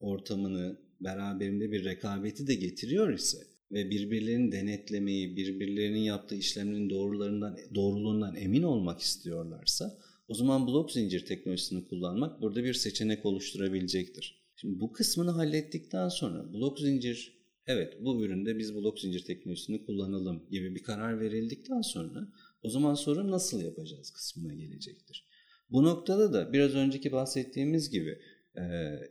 ortamını 0.00 0.80
beraberinde 1.00 1.70
bir 1.70 1.84
rekabeti 1.84 2.46
de 2.46 2.54
getiriyor 2.54 3.12
ise 3.12 3.38
ve 3.72 3.90
birbirlerini 3.90 4.52
denetlemeyi, 4.52 5.36
birbirlerinin 5.36 6.00
yaptığı 6.00 6.34
işlemlerin 6.34 6.90
doğrularından, 6.90 7.58
doğruluğundan 7.74 8.36
emin 8.36 8.62
olmak 8.62 9.00
istiyorlarsa 9.00 9.98
o 10.28 10.34
zaman 10.34 10.66
blok 10.66 10.92
zincir 10.92 11.26
teknolojisini 11.26 11.84
kullanmak 11.84 12.42
burada 12.42 12.64
bir 12.64 12.74
seçenek 12.74 13.26
oluşturabilecektir. 13.26 14.46
Şimdi 14.56 14.80
bu 14.80 14.92
kısmını 14.92 15.30
hallettikten 15.30 16.08
sonra 16.08 16.52
blok 16.52 16.80
zincir 16.80 17.36
evet 17.66 17.94
bu 18.00 18.24
üründe 18.24 18.58
biz 18.58 18.74
blok 18.74 19.00
zincir 19.00 19.24
teknolojisini 19.24 19.86
kullanalım 19.86 20.42
gibi 20.50 20.74
bir 20.74 20.82
karar 20.82 21.20
verildikten 21.20 21.80
sonra 21.80 22.28
o 22.62 22.68
zaman 22.68 22.94
sorun 22.94 23.30
nasıl 23.30 23.62
yapacağız 23.62 24.10
kısmına 24.10 24.54
gelecektir. 24.54 25.24
Bu 25.70 25.84
noktada 25.84 26.32
da 26.32 26.52
biraz 26.52 26.74
önceki 26.74 27.12
bahsettiğimiz 27.12 27.90
gibi 27.90 28.18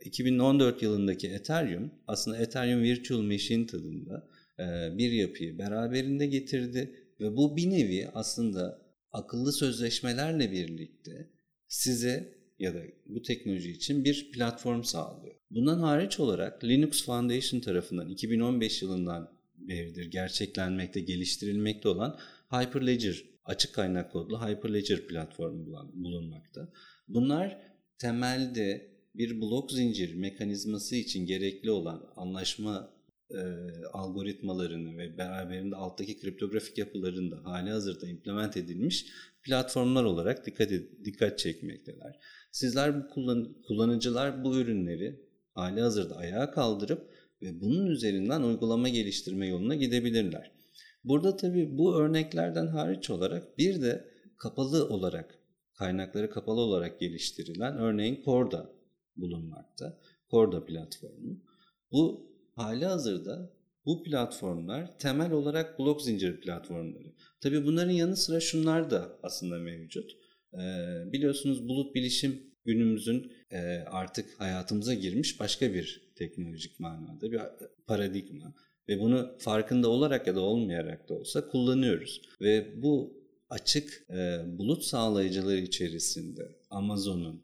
2014 0.04 0.82
yılındaki 0.82 1.28
Ethereum 1.28 1.90
aslında 2.06 2.38
Ethereum 2.38 2.82
Virtual 2.82 3.22
Machine 3.22 3.66
tadında 3.66 4.28
bir 4.98 5.12
yapıyı 5.12 5.58
beraberinde 5.58 6.26
getirdi 6.26 6.94
ve 7.20 7.36
bu 7.36 7.56
bir 7.56 7.70
nevi 7.70 8.08
aslında 8.14 8.82
akıllı 9.12 9.52
sözleşmelerle 9.52 10.52
birlikte 10.52 11.30
size 11.68 12.36
ya 12.58 12.74
da 12.74 12.82
bu 13.06 13.22
teknoloji 13.22 13.70
için 13.70 14.04
bir 14.04 14.30
platform 14.32 14.82
sağlıyor. 14.82 15.34
Bundan 15.50 15.78
hariç 15.78 16.20
olarak 16.20 16.64
Linux 16.64 17.04
Foundation 17.04 17.60
tarafından 17.60 18.08
2015 18.08 18.82
yılından 18.82 19.36
beridir 19.56 20.10
gerçeklenmekte, 20.10 21.00
geliştirilmekte 21.00 21.88
olan 21.88 22.18
Hyperledger, 22.50 23.24
açık 23.44 23.74
kaynak 23.74 24.12
kodlu 24.12 24.46
Hyperledger 24.46 25.06
platformu 25.06 25.90
bulunmakta. 25.94 26.72
Bunlar 27.08 27.58
temelde 27.98 28.96
bir 29.14 29.40
blok 29.40 29.72
zincir 29.72 30.14
mekanizması 30.14 30.96
için 30.96 31.26
gerekli 31.26 31.70
olan 31.70 32.12
anlaşma 32.16 32.95
e, 33.30 33.40
algoritmalarını 33.92 34.98
ve 34.98 35.18
beraberinde 35.18 35.76
alttaki 35.76 36.20
kriptografik 36.20 36.78
yapılarını 36.78 37.30
da 37.30 37.44
hali 37.44 37.70
hazırda 37.70 38.06
implement 38.06 38.56
edilmiş 38.56 39.06
platformlar 39.42 40.04
olarak 40.04 40.46
dikkat 40.46 40.70
dikkat 41.04 41.38
çekmekteler. 41.38 42.18
Sizler 42.52 42.96
bu 43.00 43.08
kullan 43.08 43.56
kullanıcılar 43.66 44.44
bu 44.44 44.56
ürünleri 44.56 45.20
hali 45.54 45.80
hazırda 45.80 46.16
ayağa 46.16 46.50
kaldırıp 46.50 47.10
ve 47.42 47.60
bunun 47.60 47.86
üzerinden 47.86 48.42
uygulama 48.42 48.88
geliştirme 48.88 49.46
yoluna 49.46 49.74
gidebilirler. 49.74 50.52
Burada 51.04 51.36
tabii 51.36 51.78
bu 51.78 51.96
örneklerden 51.96 52.66
hariç 52.66 53.10
olarak 53.10 53.58
bir 53.58 53.82
de 53.82 54.08
kapalı 54.38 54.88
olarak 54.88 55.38
kaynakları 55.74 56.30
kapalı 56.30 56.60
olarak 56.60 57.00
geliştirilen 57.00 57.78
örneğin 57.78 58.22
Corda 58.24 58.72
bulunmakta. 59.16 60.00
Corda 60.30 60.64
platformu. 60.64 61.42
Bu 61.92 62.35
hali 62.56 62.84
hazırda 62.84 63.52
bu 63.86 64.02
platformlar 64.02 64.98
temel 64.98 65.32
olarak 65.32 65.78
blok 65.78 66.02
zincir 66.02 66.40
platformları. 66.40 67.14
Tabii 67.40 67.64
bunların 67.64 67.92
yanı 67.92 68.16
sıra 68.16 68.40
şunlar 68.40 68.90
da 68.90 69.18
aslında 69.22 69.58
mevcut. 69.58 70.10
Ee, 70.54 70.58
biliyorsunuz 71.12 71.68
bulut 71.68 71.94
bilişim 71.94 72.42
günümüzün 72.64 73.32
e, 73.50 73.58
artık 73.78 74.40
hayatımıza 74.40 74.94
girmiş 74.94 75.40
başka 75.40 75.74
bir 75.74 76.12
teknolojik 76.16 76.80
manada 76.80 77.32
bir 77.32 77.40
paradigma. 77.86 78.54
Ve 78.88 79.00
bunu 79.00 79.36
farkında 79.38 79.88
olarak 79.88 80.26
ya 80.26 80.34
da 80.34 80.40
olmayarak 80.40 81.08
da 81.08 81.14
olsa 81.14 81.48
kullanıyoruz. 81.48 82.22
Ve 82.40 82.82
bu 82.82 83.22
açık 83.50 84.06
e, 84.10 84.40
bulut 84.58 84.84
sağlayıcıları 84.84 85.58
içerisinde 85.58 86.58
Amazon'un, 86.70 87.42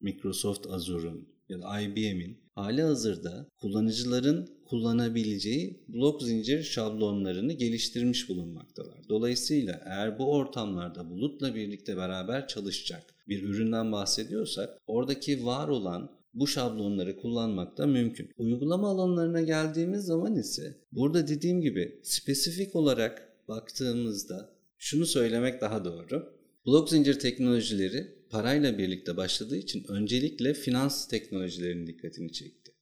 Microsoft 0.00 0.66
Azure'un 0.66 1.28
ya 1.48 1.62
da 1.62 1.80
IBM'in 1.80 2.41
hali 2.54 2.82
hazırda 2.82 3.46
kullanıcıların 3.60 4.48
kullanabileceği 4.64 5.84
blok 5.88 6.22
zincir 6.22 6.62
şablonlarını 6.62 7.52
geliştirmiş 7.52 8.28
bulunmaktalar. 8.28 9.08
Dolayısıyla 9.08 9.80
eğer 9.84 10.18
bu 10.18 10.32
ortamlarda 10.32 11.10
bulutla 11.10 11.54
birlikte 11.54 11.96
beraber 11.96 12.48
çalışacak 12.48 13.14
bir 13.28 13.42
üründen 13.42 13.92
bahsediyorsak 13.92 14.78
oradaki 14.86 15.46
var 15.46 15.68
olan 15.68 16.10
bu 16.34 16.46
şablonları 16.46 17.16
kullanmak 17.16 17.78
da 17.78 17.86
mümkün. 17.86 18.30
Uygulama 18.38 18.88
alanlarına 18.88 19.40
geldiğimiz 19.40 20.04
zaman 20.04 20.36
ise 20.36 20.76
burada 20.92 21.28
dediğim 21.28 21.60
gibi 21.60 22.00
spesifik 22.02 22.76
olarak 22.76 23.28
baktığımızda 23.48 24.50
şunu 24.78 25.06
söylemek 25.06 25.60
daha 25.60 25.84
doğru. 25.84 26.32
Blok 26.66 26.90
zincir 26.90 27.18
teknolojileri 27.18 28.21
parayla 28.32 28.78
birlikte 28.78 29.16
başladığı 29.16 29.56
için 29.56 29.84
öncelikle 29.88 30.54
finans 30.54 31.08
teknolojilerinin 31.08 31.86
dikkatini 31.86 32.32
çekti. 32.32 32.72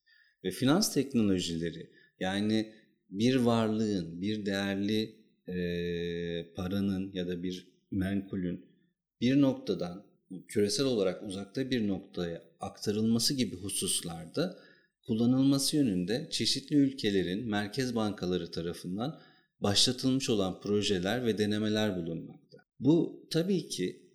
Ve 0.45 0.51
finans 0.51 0.95
teknolojileri 0.95 1.91
yani 2.21 2.73
bir 3.11 3.37
varlığın, 3.37 4.21
bir 4.21 4.47
değerli 4.47 5.17
e, 5.49 5.57
paranın 6.55 7.13
ya 7.13 7.29
da 7.29 7.43
bir 7.43 7.69
menkulün 7.91 8.67
bir 9.21 9.41
noktadan 9.41 10.07
küresel 10.49 10.87
olarak 10.87 11.23
uzakta 11.23 11.71
bir 11.71 11.89
noktaya 11.89 12.43
aktarılması 12.61 13.35
gibi 13.35 13.57
hususlarda 13.57 14.59
kullanılması 15.07 15.77
yönünde 15.77 16.29
çeşitli 16.31 16.77
ülkelerin 16.77 17.49
merkez 17.49 17.95
bankaları 17.95 18.51
tarafından 18.51 19.21
başlatılmış 19.61 20.31
olan 20.31 20.61
projeler 20.61 21.27
ve 21.27 21.39
denemeler 21.39 21.97
bulunmakta. 21.97 22.59
Bu 22.81 23.27
tabii 23.31 23.69
ki 23.69 24.10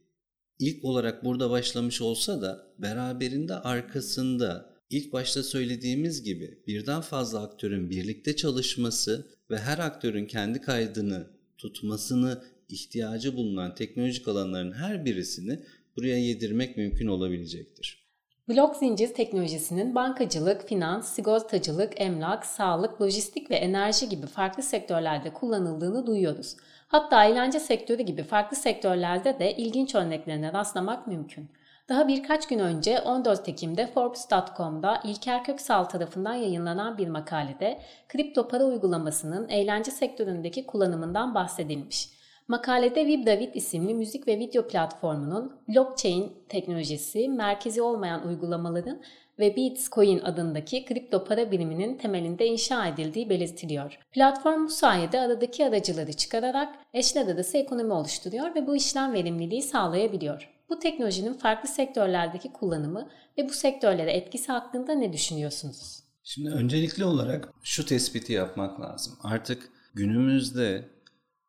ilk 0.60 0.86
olarak 0.86 1.26
burada 1.26 1.50
başlamış 1.50 2.02
olsa 2.02 2.42
da 2.42 2.68
beraberinde 2.80 3.56
arkasında 3.56 4.76
ilk 4.90 5.14
başta 5.14 5.44
söylediğimiz 5.44 6.24
gibi 6.24 6.60
birden 6.68 7.02
fazla 7.02 7.42
aktörün 7.42 7.90
birlikte 7.90 8.36
çalışması 8.36 9.28
ve 9.52 9.58
her 9.58 9.78
aktörün 9.78 10.26
kendi 10.26 10.62
kaydını 10.62 11.28
tutmasını 11.58 12.44
ihtiyacı 12.70 13.38
bulunan 13.38 13.76
teknolojik 13.76 14.28
alanların 14.28 14.72
her 14.72 15.06
birisini 15.06 15.60
buraya 15.98 16.18
yedirmek 16.18 16.78
mümkün 16.78 17.08
olabilecektir. 17.08 18.06
Blok 18.50 18.76
zincir 18.76 19.14
teknolojisinin 19.14 19.96
bankacılık, 19.96 20.68
finans, 20.68 21.16
sigortacılık, 21.16 22.02
emlak, 22.02 22.46
sağlık, 22.46 23.02
lojistik 23.02 23.52
ve 23.52 23.56
enerji 23.56 24.10
gibi 24.10 24.28
farklı 24.28 24.64
sektörlerde 24.64 25.34
kullanıldığını 25.34 26.08
duyuyoruz. 26.08 26.56
Hatta 26.88 27.26
eğlence 27.26 27.60
sektörü 27.60 28.04
gibi 28.04 28.24
farklı 28.24 28.58
sektörlerde 28.58 29.40
de 29.40 29.56
ilginç 29.56 29.96
örneklerine 29.96 30.54
rastlamak 30.54 31.08
mümkün. 31.08 31.50
Daha 31.90 32.08
birkaç 32.08 32.48
gün 32.48 32.60
önce 32.60 33.00
14 33.00 33.50
Ekim'de 33.50 33.88
Forbes.com'da 33.88 35.02
İlker 35.04 35.44
Köksal 35.44 35.84
tarafından 35.84 36.34
yayınlanan 36.34 36.98
bir 36.98 37.08
makalede 37.08 37.82
kripto 38.10 38.48
para 38.48 38.66
uygulamasının 38.66 39.50
eğlence 39.50 39.92
sektöründeki 39.92 40.66
kullanımından 40.66 41.36
bahsedilmiş. 41.36 42.10
Makalede 42.48 43.06
Vibravit 43.06 43.56
isimli 43.56 43.94
müzik 43.94 44.28
ve 44.28 44.40
video 44.40 44.68
platformunun 44.68 45.62
blockchain 45.70 46.34
teknolojisi, 46.50 47.30
merkezi 47.30 47.82
olmayan 47.82 48.28
uygulamaların 48.28 49.02
ve 49.40 49.56
Bitcoin 49.56 50.20
adındaki 50.20 50.86
kripto 50.86 51.24
para 51.24 51.52
biriminin 51.52 51.98
temelinde 51.98 52.46
inşa 52.46 52.88
edildiği 52.88 53.30
belirtiliyor. 53.30 54.00
Platform 54.12 54.66
bu 54.66 54.70
sayede 54.70 55.20
aradaki 55.20 55.66
aracıları 55.66 56.14
çıkararak 56.14 56.76
eşler 56.94 57.28
arası 57.28 57.58
ekonomi 57.58 57.94
oluşturuyor 57.94 58.56
ve 58.56 58.68
bu 58.68 58.76
işlem 58.76 59.14
verimliliği 59.14 59.62
sağlayabiliyor. 59.62 60.50
Bu 60.70 60.80
teknolojinin 60.80 61.34
farklı 61.34 61.70
sektörlerdeki 61.70 62.54
kullanımı 62.54 63.10
ve 63.38 63.50
bu 63.50 63.54
sektörlere 63.54 64.12
etkisi 64.12 64.52
hakkında 64.52 64.94
ne 64.94 65.14
düşünüyorsunuz? 65.14 66.00
Şimdi 66.24 66.50
öncelikli 66.50 67.06
olarak 67.06 67.54
şu 67.64 67.86
tespiti 67.86 68.34
yapmak 68.34 68.82
lazım. 68.82 69.14
Artık 69.24 69.70
günümüzde 69.94 70.90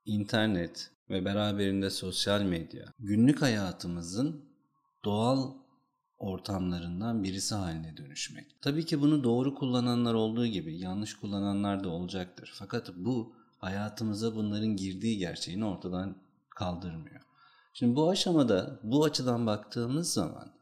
internet 0.04 0.90
ve 1.11 1.24
beraberinde 1.24 1.90
sosyal 1.90 2.42
medya 2.42 2.84
günlük 2.98 3.42
hayatımızın 3.42 4.44
doğal 5.04 5.52
ortamlarından 6.18 7.24
birisi 7.24 7.55
haline 7.55 7.96
dönüşmek. 7.96 8.46
Tabii 8.62 8.87
ki 8.87 9.00
bunu 9.00 9.24
doğru 9.24 9.55
kullananlar 9.55 10.14
olduğu 10.14 10.46
gibi 10.46 10.79
yanlış 10.79 11.14
kullananlar 11.14 11.85
da 11.85 11.88
olacaktır. 11.88 12.52
Fakat 12.55 12.92
bu 12.96 13.35
hayatımıza 13.59 14.37
bunların 14.37 14.76
girdiği 14.76 15.18
gerçeğini 15.18 15.64
ortadan 15.64 16.16
kaldırmıyor. 16.48 17.20
Şimdi 17.74 17.96
bu 17.96 18.11
aşamada 18.11 18.81
bu 18.83 19.05
açıdan 19.05 19.46
baktığımız 19.46 20.12
zaman 20.12 20.52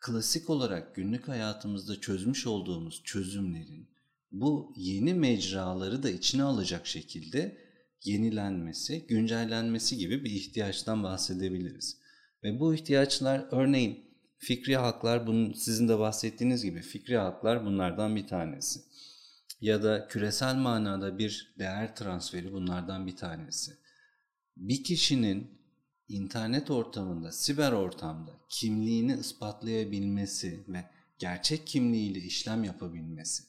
klasik 0.00 0.50
olarak 0.50 0.94
günlük 0.94 1.28
hayatımızda 1.28 2.00
çözmüş 2.00 2.46
olduğumuz 2.46 3.02
çözümlerin 3.04 3.88
bu 4.32 4.72
yeni 4.76 5.14
mecraları 5.14 6.02
da 6.02 6.10
içine 6.10 6.42
alacak 6.42 6.86
şekilde 6.86 7.58
yenilenmesi, 8.04 9.06
güncellenmesi 9.06 9.96
gibi 9.96 10.24
bir 10.24 10.30
ihtiyaçtan 10.30 11.02
bahsedebiliriz. 11.02 11.98
Ve 12.44 12.60
bu 12.60 12.74
ihtiyaçlar 12.74 13.46
örneğin 13.50 14.11
fikri 14.42 14.76
haklar 14.76 15.26
bunun 15.26 15.52
sizin 15.52 15.88
de 15.88 15.98
bahsettiğiniz 15.98 16.64
gibi 16.64 16.80
fikri 16.82 17.16
haklar 17.16 17.64
bunlardan 17.64 18.16
bir 18.16 18.26
tanesi. 18.26 18.80
Ya 19.60 19.82
da 19.82 20.08
küresel 20.08 20.54
manada 20.54 21.18
bir 21.18 21.54
değer 21.58 21.96
transferi 21.96 22.52
bunlardan 22.52 23.06
bir 23.06 23.16
tanesi. 23.16 23.72
Bir 24.56 24.84
kişinin 24.84 25.58
internet 26.08 26.70
ortamında, 26.70 27.32
siber 27.32 27.72
ortamda 27.72 28.30
kimliğini 28.48 29.12
ispatlayabilmesi 29.12 30.64
ve 30.68 30.84
gerçek 31.18 31.66
kimliğiyle 31.66 32.18
işlem 32.18 32.64
yapabilmesi 32.64 33.42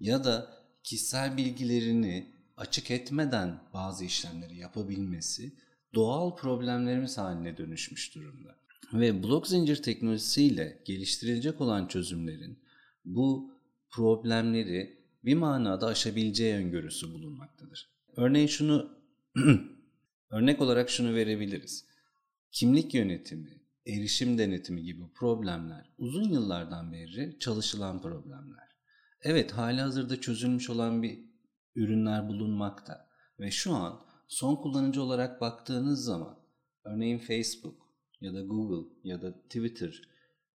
ya 0.00 0.24
da 0.24 0.64
kişisel 0.84 1.36
bilgilerini 1.36 2.32
açık 2.56 2.90
etmeden 2.90 3.62
bazı 3.74 4.04
işlemleri 4.04 4.56
yapabilmesi 4.56 5.52
doğal 5.94 6.36
problemlerimiz 6.36 7.18
haline 7.18 7.56
dönüşmüş 7.56 8.14
durumda. 8.14 8.67
Ve 8.92 9.22
blok 9.22 9.46
zincir 9.46 9.82
teknolojisiyle 9.82 10.82
geliştirilecek 10.84 11.60
olan 11.60 11.86
çözümlerin 11.86 12.58
bu 13.04 13.54
problemleri 13.90 14.98
bir 15.24 15.34
manada 15.34 15.86
aşabileceği 15.86 16.54
öngörüsü 16.54 17.12
bulunmaktadır. 17.12 17.90
Örneğin 18.16 18.46
şunu 18.46 18.98
örnek 20.30 20.60
olarak 20.60 20.90
şunu 20.90 21.14
verebiliriz. 21.14 21.84
Kimlik 22.52 22.94
yönetimi, 22.94 23.62
erişim 23.86 24.38
denetimi 24.38 24.82
gibi 24.82 25.02
problemler 25.14 25.90
uzun 25.98 26.28
yıllardan 26.28 26.92
beri 26.92 27.36
çalışılan 27.40 28.02
problemler. 28.02 28.68
Evet 29.22 29.52
hali 29.52 29.80
hazırda 29.80 30.20
çözülmüş 30.20 30.70
olan 30.70 31.02
bir 31.02 31.18
ürünler 31.74 32.28
bulunmakta 32.28 33.08
ve 33.40 33.50
şu 33.50 33.72
an 33.72 34.00
son 34.28 34.56
kullanıcı 34.56 35.02
olarak 35.02 35.40
baktığınız 35.40 36.04
zaman 36.04 36.38
örneğin 36.84 37.18
Facebook 37.18 37.87
ya 38.20 38.34
da 38.34 38.42
Google 38.42 38.88
ya 39.04 39.22
da 39.22 39.42
Twitter 39.42 40.02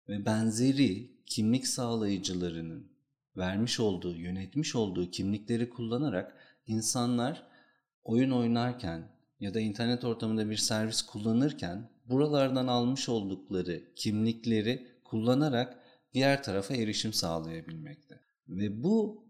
ve 0.07 0.25
benzeri 0.25 1.11
kimlik 1.25 1.67
sağlayıcılarının 1.67 2.91
vermiş 3.37 3.79
olduğu, 3.79 4.15
yönetmiş 4.15 4.75
olduğu 4.75 5.11
kimlikleri 5.11 5.69
kullanarak 5.69 6.35
insanlar 6.67 7.47
oyun 8.03 8.31
oynarken 8.31 9.11
ya 9.39 9.53
da 9.53 9.59
internet 9.59 10.03
ortamında 10.03 10.49
bir 10.49 10.57
servis 10.57 11.01
kullanırken 11.01 11.89
buralardan 12.05 12.67
almış 12.67 13.09
oldukları 13.09 13.93
kimlikleri 13.95 14.87
kullanarak 15.03 15.79
diğer 16.13 16.43
tarafa 16.43 16.75
erişim 16.75 17.13
sağlayabilmekte. 17.13 18.19
Ve 18.47 18.83
bu 18.83 19.27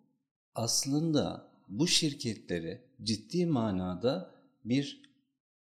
aslında 0.56 1.52
bu 1.68 1.88
şirketlere 1.88 2.86
ciddi 3.04 3.46
manada 3.46 4.36
bir 4.65 5.02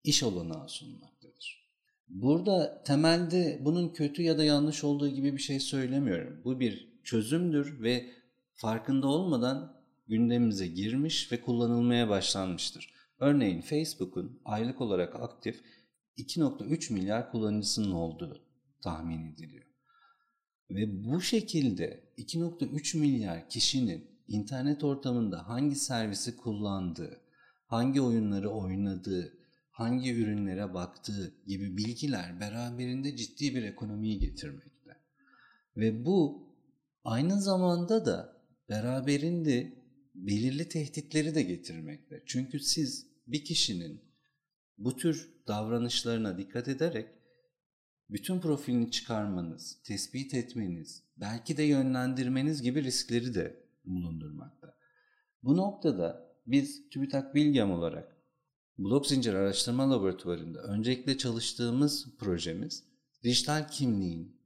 iş 0.03 0.23
olanağı 0.23 0.69
sunmaktadır. 0.69 1.08
Burada 2.09 2.83
temelde 2.83 3.61
bunun 3.61 3.89
kötü 3.89 4.21
ya 4.21 4.37
da 4.37 4.43
yanlış 4.43 4.83
olduğu 4.83 5.09
gibi 5.09 5.33
bir 5.33 5.41
şey 5.41 5.59
söylemiyorum. 5.59 6.41
Bu 6.43 6.59
bir 6.59 6.99
çözümdür 7.03 7.81
ve 7.83 8.09
farkında 8.53 9.07
olmadan 9.07 9.81
gündemimize 10.07 10.67
girmiş 10.67 11.31
ve 11.31 11.41
kullanılmaya 11.41 12.09
başlanmıştır. 12.09 12.93
Örneğin 13.19 13.61
Facebook'un 13.61 14.41
aylık 14.45 14.81
olarak 14.81 15.15
aktif 15.15 15.63
2.3 16.17 16.93
milyar 16.93 17.31
kullanıcısının 17.31 17.91
olduğu 17.91 18.41
tahmin 18.81 19.33
ediliyor. 19.33 19.65
Ve 20.69 21.03
bu 21.03 21.21
şekilde 21.21 22.03
2.3 22.17 22.97
milyar 22.97 23.49
kişinin 23.49 24.09
internet 24.27 24.83
ortamında 24.83 25.47
hangi 25.47 25.75
servisi 25.75 26.37
kullandığı, 26.37 27.21
hangi 27.65 28.01
oyunları 28.01 28.49
oynadığı, 28.49 29.38
hangi 29.79 30.13
ürünlere 30.13 30.73
baktığı 30.73 31.33
gibi 31.47 31.77
bilgiler 31.77 32.39
beraberinde 32.39 33.15
ciddi 33.15 33.55
bir 33.55 33.63
ekonomiyi 33.63 34.19
getirmekte. 34.19 34.97
Ve 35.77 36.05
bu 36.05 36.47
aynı 37.03 37.41
zamanda 37.41 38.05
da 38.05 38.43
beraberinde 38.69 39.73
belirli 40.15 40.69
tehditleri 40.69 41.35
de 41.35 41.43
getirmekte. 41.43 42.23
Çünkü 42.25 42.59
siz 42.59 43.07
bir 43.27 43.43
kişinin 43.43 44.01
bu 44.77 44.97
tür 44.97 45.29
davranışlarına 45.47 46.37
dikkat 46.37 46.67
ederek 46.67 47.07
bütün 48.09 48.39
profilini 48.39 48.91
çıkarmanız, 48.91 49.81
tespit 49.83 50.33
etmeniz, 50.33 51.03
belki 51.17 51.57
de 51.57 51.63
yönlendirmeniz 51.63 52.61
gibi 52.61 52.83
riskleri 52.83 53.33
de 53.33 53.63
bulundurmakta. 53.85 54.77
Bu 55.43 55.57
noktada 55.57 56.35
biz 56.47 56.89
TÜBİTAK 56.89 57.35
Bilgem 57.35 57.71
olarak 57.71 58.18
Blok 58.79 59.07
Zincir 59.07 59.33
Araştırma 59.33 59.91
Laboratuvarı'nda 59.91 60.61
öncelikle 60.61 61.17
çalıştığımız 61.17 62.07
projemiz 62.17 62.83
dijital 63.23 63.67
kimliğin 63.67 64.41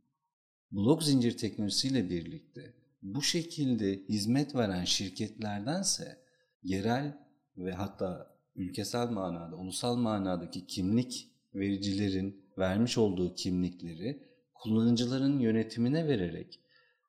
blok 0.72 1.04
zincir 1.04 1.38
teknolojisiyle 1.38 2.10
birlikte 2.10 2.74
bu 3.02 3.22
şekilde 3.22 4.00
hizmet 4.10 4.56
veren 4.56 4.84
şirketlerdense 4.84 6.18
yerel 6.64 7.18
ve 7.58 7.72
hatta 7.72 8.38
ülkesel 8.56 9.10
manada, 9.10 9.56
ulusal 9.56 9.96
manadaki 9.96 10.68
kimlik 10.68 11.30
vericilerin 11.56 12.46
vermiş 12.58 12.98
olduğu 12.98 13.36
kimlikleri 13.36 14.24
kullanıcıların 14.54 15.40
yönetimine 15.40 16.08
vererek 16.08 16.60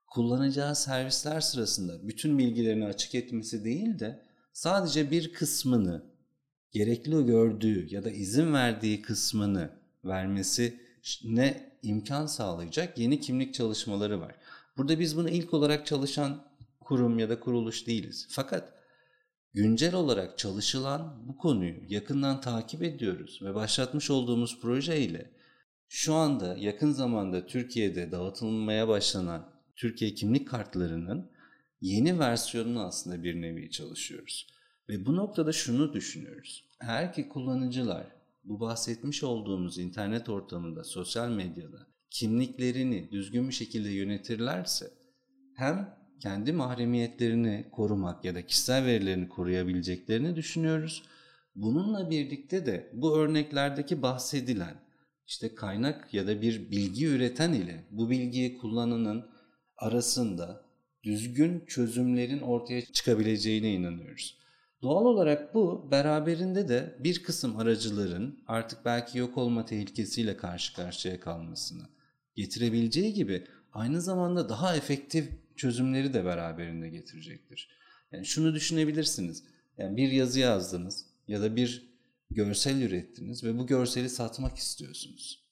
kullanacağı 0.06 0.76
servisler 0.76 1.40
sırasında 1.40 2.08
bütün 2.08 2.38
bilgilerini 2.38 2.86
açık 2.86 3.14
etmesi 3.14 3.64
değil 3.64 3.98
de 3.98 4.22
sadece 4.52 5.10
bir 5.10 5.32
kısmını 5.32 6.13
gerekli 6.74 7.26
gördüğü 7.26 7.94
ya 7.94 8.04
da 8.04 8.10
izin 8.10 8.52
verdiği 8.52 9.02
kısmını 9.02 9.70
vermesi 10.04 10.80
ne 11.24 11.72
imkan 11.82 12.26
sağlayacak 12.26 12.98
yeni 12.98 13.20
kimlik 13.20 13.54
çalışmaları 13.54 14.20
var. 14.20 14.34
Burada 14.76 15.00
biz 15.00 15.16
bunu 15.16 15.28
ilk 15.28 15.54
olarak 15.54 15.86
çalışan 15.86 16.44
kurum 16.80 17.18
ya 17.18 17.28
da 17.28 17.40
kuruluş 17.40 17.86
değiliz. 17.86 18.26
Fakat 18.30 18.72
güncel 19.52 19.94
olarak 19.94 20.38
çalışılan 20.38 21.22
bu 21.28 21.38
konuyu 21.38 21.74
yakından 21.88 22.40
takip 22.40 22.82
ediyoruz 22.82 23.40
ve 23.42 23.54
başlatmış 23.54 24.10
olduğumuz 24.10 24.60
proje 24.60 25.00
ile 25.00 25.30
şu 25.88 26.14
anda 26.14 26.56
yakın 26.58 26.92
zamanda 26.92 27.46
Türkiye'de 27.46 28.12
dağıtılmaya 28.12 28.88
başlanan 28.88 29.48
Türkiye 29.76 30.14
kimlik 30.14 30.48
kartlarının 30.48 31.30
yeni 31.80 32.18
versiyonunu 32.18 32.84
aslında 32.84 33.22
bir 33.22 33.40
nevi 33.42 33.70
çalışıyoruz. 33.70 34.46
Ve 34.88 35.06
bu 35.06 35.16
noktada 35.16 35.52
şunu 35.52 35.92
düşünüyoruz. 35.92 36.64
Eğer 36.80 37.12
ki 37.12 37.28
kullanıcılar 37.28 38.06
bu 38.44 38.60
bahsetmiş 38.60 39.24
olduğumuz 39.24 39.78
internet 39.78 40.28
ortamında, 40.28 40.84
sosyal 40.84 41.30
medyada 41.30 41.86
kimliklerini 42.10 43.10
düzgün 43.10 43.48
bir 43.48 43.54
şekilde 43.54 43.90
yönetirlerse 43.90 44.90
hem 45.56 45.98
kendi 46.20 46.52
mahremiyetlerini 46.52 47.68
korumak 47.72 48.24
ya 48.24 48.34
da 48.34 48.46
kişisel 48.46 48.84
verilerini 48.84 49.28
koruyabileceklerini 49.28 50.36
düşünüyoruz. 50.36 51.02
Bununla 51.54 52.10
birlikte 52.10 52.66
de 52.66 52.90
bu 52.94 53.18
örneklerdeki 53.18 54.02
bahsedilen 54.02 54.84
işte 55.26 55.54
kaynak 55.54 56.14
ya 56.14 56.26
da 56.26 56.42
bir 56.42 56.70
bilgi 56.70 57.06
üreten 57.06 57.52
ile 57.52 57.84
bu 57.90 58.10
bilgiyi 58.10 58.58
kullananın 58.58 59.26
arasında 59.76 60.64
düzgün 61.02 61.66
çözümlerin 61.66 62.40
ortaya 62.40 62.84
çıkabileceğine 62.84 63.72
inanıyoruz. 63.72 64.43
Doğal 64.84 65.04
olarak 65.04 65.54
bu 65.54 65.88
beraberinde 65.90 66.68
de 66.68 66.96
bir 66.98 67.22
kısım 67.22 67.56
aracıların 67.56 68.38
artık 68.46 68.84
belki 68.84 69.18
yok 69.18 69.38
olma 69.38 69.64
tehlikesiyle 69.64 70.36
karşı 70.36 70.74
karşıya 70.74 71.20
kalmasını 71.20 71.82
getirebileceği 72.34 73.14
gibi 73.14 73.46
aynı 73.72 74.02
zamanda 74.02 74.48
daha 74.48 74.76
efektif 74.76 75.28
çözümleri 75.56 76.14
de 76.14 76.24
beraberinde 76.24 76.88
getirecektir. 76.88 77.68
Yani 78.12 78.26
şunu 78.26 78.54
düşünebilirsiniz. 78.54 79.44
Yani 79.78 79.96
bir 79.96 80.12
yazı 80.12 80.40
yazdınız 80.40 81.06
ya 81.28 81.42
da 81.42 81.56
bir 81.56 81.94
görsel 82.30 82.82
ürettiniz 82.82 83.44
ve 83.44 83.58
bu 83.58 83.66
görseli 83.66 84.08
satmak 84.08 84.56
istiyorsunuz. 84.56 85.44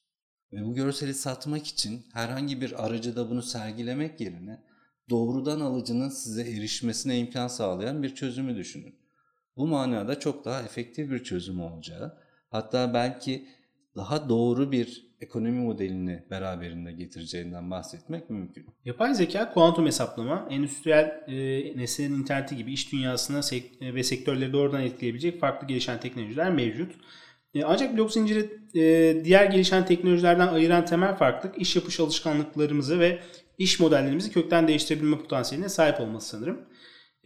Ve 0.51 0.65
bu 0.65 0.73
görseli 0.75 1.13
satmak 1.13 1.67
için 1.67 2.05
herhangi 2.13 2.61
bir 2.61 2.85
aracıda 2.85 3.29
bunu 3.29 3.41
sergilemek 3.41 4.21
yerine 4.21 4.63
doğrudan 5.09 5.59
alıcının 5.59 6.09
size 6.09 6.41
erişmesine 6.41 7.19
imkan 7.19 7.47
sağlayan 7.47 8.03
bir 8.03 8.15
çözümü 8.15 8.55
düşünün. 8.55 9.02
Bu 9.57 9.67
manada 9.67 10.19
çok 10.19 10.45
daha 10.45 10.61
efektif 10.61 11.11
bir 11.11 11.23
çözüm 11.23 11.61
olacağı, 11.61 12.17
hatta 12.49 12.93
belki 12.93 13.47
daha 13.95 14.29
doğru 14.29 14.71
bir 14.71 15.13
ekonomi 15.21 15.59
modelini 15.59 16.23
beraberinde 16.29 16.91
getireceğinden 16.91 17.71
bahsetmek 17.71 18.29
mümkün. 18.29 18.65
Yapay 18.85 19.15
zeka, 19.15 19.53
kuantum 19.53 19.85
hesaplama, 19.85 20.47
endüstriyel 20.49 21.23
e, 21.27 21.77
nesnenin 21.77 22.19
interneti 22.19 22.55
gibi 22.55 22.73
iş 22.73 22.91
dünyasına 22.91 23.41
sek- 23.41 23.81
e, 23.81 23.95
ve 23.95 24.03
sektörleri 24.03 24.53
doğrudan 24.53 24.81
etkileyebilecek 24.81 25.39
farklı 25.39 25.67
gelişen 25.67 25.99
teknolojiler 25.99 26.51
mevcut. 26.51 26.95
E, 27.53 27.63
ancak 27.63 27.97
blok 27.97 28.11
zinciri 28.11 28.49
e, 28.75 29.25
diğer 29.25 29.45
gelişen 29.45 29.85
teknolojilerden 29.85 30.47
ayıran 30.47 30.85
temel 30.85 31.15
farklılık 31.15 31.57
iş 31.57 31.75
yapış 31.75 31.99
alışkanlıklarımızı 31.99 32.99
ve 32.99 33.19
iş 33.57 33.79
modellerimizi 33.79 34.31
kökten 34.31 34.67
değiştirebilme 34.67 35.17
potansiyeline 35.17 35.69
sahip 35.69 35.99
olması 35.99 36.29
sanırım. 36.29 36.61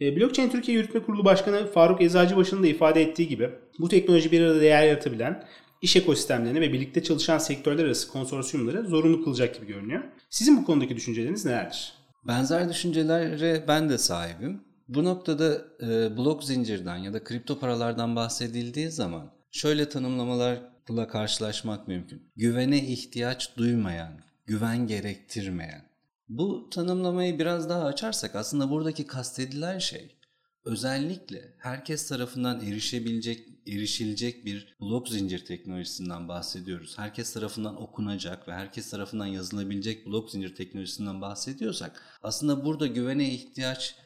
E, 0.00 0.16
Blockchain 0.16 0.50
Türkiye 0.50 0.76
Yürütme 0.76 1.02
Kurulu 1.02 1.24
Başkanı 1.24 1.66
Faruk 1.66 2.02
Eczacıbaşı'nın 2.02 2.62
da 2.62 2.66
ifade 2.66 3.02
ettiği 3.02 3.28
gibi 3.28 3.50
bu 3.78 3.88
teknoloji 3.88 4.32
bir 4.32 4.40
arada 4.40 4.60
değer 4.60 4.86
yaratabilen 4.86 5.44
iş 5.82 5.96
ekosistemlerini 5.96 6.60
ve 6.60 6.72
birlikte 6.72 7.02
çalışan 7.02 7.38
sektörler 7.38 7.84
arası 7.84 8.08
konsorsiyumları 8.08 8.86
zorunlu 8.86 9.24
kılacak 9.24 9.54
gibi 9.54 9.66
görünüyor. 9.66 10.02
Sizin 10.30 10.56
bu 10.56 10.64
konudaki 10.64 10.96
düşünceleriniz 10.96 11.44
nelerdir? 11.44 11.94
Benzer 12.26 12.68
düşüncelere 12.68 13.64
ben 13.68 13.88
de 13.88 13.98
sahibim. 13.98 14.60
Bu 14.88 15.04
noktada 15.04 15.64
e, 15.82 16.16
blok 16.16 16.44
zincirden 16.44 16.96
ya 16.96 17.12
da 17.12 17.24
kripto 17.24 17.58
paralardan 17.58 18.16
bahsedildiği 18.16 18.90
zaman 18.90 19.30
şöyle 19.50 19.88
tanımlamalarla 19.88 21.08
karşılaşmak 21.08 21.88
mümkün. 21.88 22.22
Güvene 22.36 22.78
ihtiyaç 22.78 23.56
duymayan, 23.56 24.12
güven 24.46 24.86
gerektirmeyen. 24.86 25.82
Bu 26.28 26.70
tanımlamayı 26.70 27.38
biraz 27.38 27.68
daha 27.68 27.84
açarsak 27.84 28.34
aslında 28.34 28.70
buradaki 28.70 29.06
kastedilen 29.06 29.78
şey 29.78 30.18
özellikle 30.64 31.54
herkes 31.58 32.08
tarafından 32.08 32.60
erişebilecek, 32.60 33.48
erişilecek 33.66 34.44
bir 34.44 34.76
blok 34.80 35.08
zincir 35.08 35.44
teknolojisinden 35.44 36.28
bahsediyoruz. 36.28 36.98
Herkes 36.98 37.32
tarafından 37.32 37.82
okunacak 37.82 38.48
ve 38.48 38.52
herkes 38.52 38.90
tarafından 38.90 39.26
yazılabilecek 39.26 40.06
blok 40.06 40.30
zincir 40.30 40.54
teknolojisinden 40.54 41.20
bahsediyorsak 41.20 42.02
aslında 42.22 42.64
burada 42.64 42.86
güvene 42.86 43.34
ihtiyaç 43.34 43.96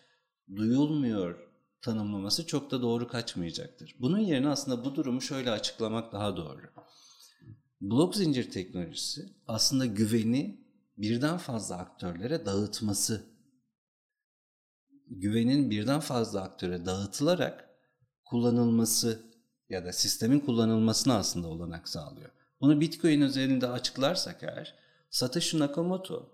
duyulmuyor 0.57 1.39
tanımlaması 1.81 2.47
çok 2.47 2.71
da 2.71 2.83
doğru 2.83 3.09
kaçmayacaktır. 3.09 3.97
Bunun 4.01 4.19
yerine 4.19 4.49
aslında 4.49 4.85
bu 4.85 4.95
durumu 4.95 5.21
şöyle 5.21 5.51
açıklamak 5.51 6.13
daha 6.13 6.37
doğru. 6.37 6.63
Blok 7.81 8.17
zincir 8.17 8.51
teknolojisi 8.51 9.37
aslında 9.47 9.87
güveni 9.87 10.62
birden 11.03 11.39
fazla 11.39 11.77
aktörlere 11.77 12.47
dağıtması 12.47 13.27
güvenin 15.07 15.71
birden 15.71 16.01
fazla 16.01 16.43
aktöre 16.43 16.87
dağıtılarak 16.87 17.69
kullanılması 18.25 19.23
ya 19.69 19.85
da 19.85 19.93
sistemin 19.93 20.41
kullanılmasına 20.41 21.17
aslında 21.17 21.49
olanak 21.49 21.89
sağlıyor. 21.89 22.31
Bunu 22.61 22.81
Bitcoin 22.81 23.21
özelinde 23.21 23.69
açıklarsak 23.69 24.43
eğer 24.43 24.75
Satoshi 25.11 25.59
Nakamoto 25.59 26.33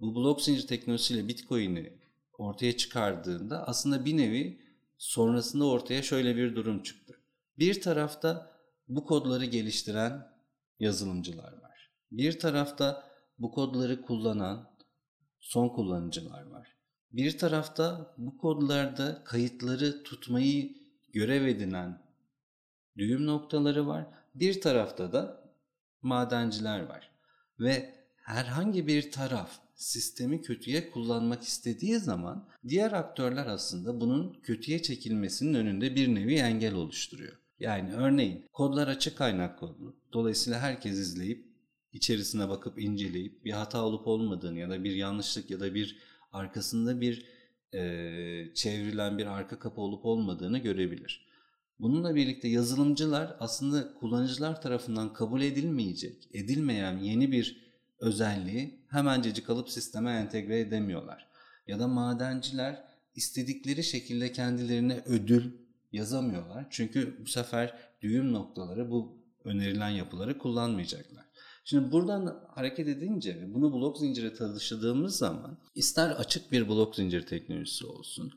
bu 0.00 0.14
blok 0.14 0.42
zincir 0.42 0.66
teknolojisiyle 0.66 1.28
Bitcoin'i 1.28 2.00
ortaya 2.38 2.76
çıkardığında 2.76 3.66
aslında 3.66 4.04
bir 4.04 4.16
nevi 4.16 4.60
sonrasında 4.98 5.64
ortaya 5.64 6.02
şöyle 6.02 6.36
bir 6.36 6.56
durum 6.56 6.82
çıktı. 6.82 7.20
Bir 7.58 7.80
tarafta 7.80 8.56
bu 8.88 9.04
kodları 9.04 9.44
geliştiren 9.44 10.28
yazılımcılar 10.78 11.52
var. 11.52 11.90
Bir 12.10 12.38
tarafta 12.38 13.09
bu 13.40 13.50
kodları 13.50 14.02
kullanan 14.02 14.70
son 15.38 15.68
kullanıcılar 15.68 16.46
var. 16.46 16.76
Bir 17.12 17.38
tarafta 17.38 18.14
bu 18.18 18.38
kodlarda 18.38 19.24
kayıtları 19.24 20.02
tutmayı 20.02 20.76
görev 21.12 21.46
edinen 21.46 22.02
düğüm 22.96 23.26
noktaları 23.26 23.86
var. 23.86 24.06
Bir 24.34 24.60
tarafta 24.60 25.12
da 25.12 25.52
madenciler 26.02 26.80
var. 26.80 27.10
Ve 27.60 27.94
herhangi 28.16 28.86
bir 28.86 29.12
taraf 29.12 29.50
sistemi 29.74 30.42
kötüye 30.42 30.90
kullanmak 30.90 31.42
istediği 31.42 31.98
zaman 31.98 32.48
diğer 32.68 32.92
aktörler 32.92 33.46
aslında 33.46 34.00
bunun 34.00 34.40
kötüye 34.42 34.82
çekilmesinin 34.82 35.54
önünde 35.54 35.94
bir 35.94 36.14
nevi 36.14 36.34
engel 36.34 36.74
oluşturuyor. 36.74 37.36
Yani 37.58 37.94
örneğin 37.94 38.44
kodlar 38.52 38.88
açık 38.88 39.18
kaynak 39.18 39.58
kodlu. 39.58 39.96
Dolayısıyla 40.12 40.60
herkes 40.60 40.98
izleyip 40.98 41.49
içerisine 41.92 42.48
bakıp 42.48 42.78
inceleyip 42.78 43.44
bir 43.44 43.52
hata 43.52 43.84
olup 43.84 44.06
olmadığını 44.06 44.58
ya 44.58 44.70
da 44.70 44.84
bir 44.84 44.96
yanlışlık 44.96 45.50
ya 45.50 45.60
da 45.60 45.74
bir 45.74 45.98
arkasında 46.32 47.00
bir 47.00 47.26
e, 47.74 48.54
çevrilen 48.54 49.18
bir 49.18 49.26
arka 49.26 49.58
kapı 49.58 49.80
olup 49.80 50.04
olmadığını 50.04 50.58
görebilir. 50.58 51.26
Bununla 51.80 52.14
birlikte 52.14 52.48
yazılımcılar 52.48 53.36
aslında 53.40 53.94
kullanıcılar 53.94 54.62
tarafından 54.62 55.12
kabul 55.12 55.42
edilmeyecek, 55.42 56.28
edilmeyen 56.32 56.98
yeni 56.98 57.32
bir 57.32 57.70
özelliği 57.98 58.84
hemencecik 58.88 59.50
alıp 59.50 59.70
sisteme 59.70 60.12
entegre 60.12 60.60
edemiyorlar. 60.60 61.26
Ya 61.66 61.78
da 61.78 61.88
madenciler 61.88 62.84
istedikleri 63.14 63.84
şekilde 63.84 64.32
kendilerine 64.32 65.02
ödül 65.06 65.52
yazamıyorlar. 65.92 66.66
Çünkü 66.70 67.16
bu 67.20 67.26
sefer 67.26 67.78
düğüm 68.02 68.32
noktaları 68.32 68.90
bu 68.90 69.20
önerilen 69.44 69.88
yapıları 69.88 70.38
kullanmayacaklar. 70.38 71.24
Şimdi 71.64 71.92
buradan 71.92 72.44
hareket 72.48 72.88
edince 72.88 73.40
ve 73.40 73.54
bunu 73.54 73.72
blok 73.72 73.98
zincire 73.98 74.34
taşıdığımız 74.34 75.16
zaman 75.16 75.58
ister 75.74 76.10
açık 76.10 76.52
bir 76.52 76.68
blok 76.68 76.96
zincir 76.96 77.26
teknolojisi 77.26 77.86
olsun, 77.86 78.32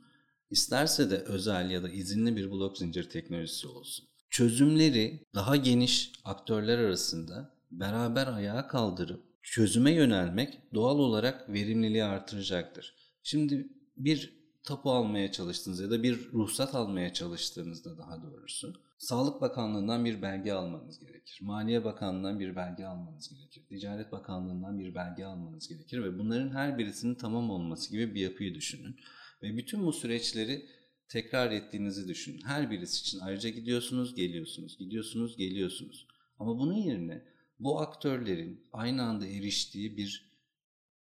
isterse 0.49 1.11
de 1.11 1.17
özel 1.17 1.71
ya 1.71 1.83
da 1.83 1.89
izinli 1.89 2.35
bir 2.35 2.51
blok 2.51 2.77
zincir 2.77 3.09
teknolojisi 3.09 3.67
olsun. 3.67 4.05
Çözümleri 4.29 5.19
daha 5.35 5.55
geniş 5.55 6.11
aktörler 6.23 6.77
arasında 6.77 7.55
beraber 7.71 8.27
ayağa 8.27 8.67
kaldırıp 8.67 9.23
çözüme 9.41 9.91
yönelmek 9.91 10.59
doğal 10.73 10.99
olarak 10.99 11.49
verimliliği 11.49 12.03
artıracaktır. 12.03 12.95
Şimdi 13.23 13.67
bir 13.97 14.42
tapu 14.63 14.91
almaya 14.91 15.31
çalıştığınız 15.31 15.79
ya 15.79 15.91
da 15.91 16.03
bir 16.03 16.31
ruhsat 16.33 16.75
almaya 16.75 17.13
çalıştığınızda 17.13 17.97
daha 17.97 18.23
doğrusu 18.23 18.73
Sağlık 18.97 19.41
Bakanlığı'ndan 19.41 20.05
bir 20.05 20.21
belge 20.21 20.51
almanız 20.51 20.99
gerekir. 20.99 21.39
Maliye 21.41 21.83
Bakanlığı'ndan 21.83 22.39
bir 22.39 22.55
belge 22.55 22.85
almanız 22.85 23.29
gerekir. 23.29 23.63
Ticaret 23.69 24.11
Bakanlığı'ndan 24.11 24.79
bir 24.79 24.95
belge 24.95 25.25
almanız 25.25 25.67
gerekir 25.67 26.03
ve 26.03 26.19
bunların 26.19 26.49
her 26.49 26.77
birisinin 26.77 27.15
tamam 27.15 27.49
olması 27.49 27.91
gibi 27.91 28.15
bir 28.15 28.21
yapıyı 28.21 28.55
düşünün. 28.55 28.95
Ve 29.41 29.57
bütün 29.57 29.85
bu 29.85 29.93
süreçleri 29.93 30.65
tekrar 31.09 31.51
ettiğinizi 31.51 32.07
düşünün. 32.07 32.41
Her 32.45 32.71
birisi 32.71 33.01
için 33.01 33.19
ayrıca 33.19 33.49
gidiyorsunuz, 33.49 34.15
geliyorsunuz, 34.15 34.77
gidiyorsunuz, 34.77 35.37
geliyorsunuz. 35.37 36.07
Ama 36.39 36.59
bunun 36.59 36.77
yerine 36.77 37.25
bu 37.59 37.79
aktörlerin 37.79 38.67
aynı 38.73 39.03
anda 39.03 39.27
eriştiği 39.27 39.97
bir 39.97 40.32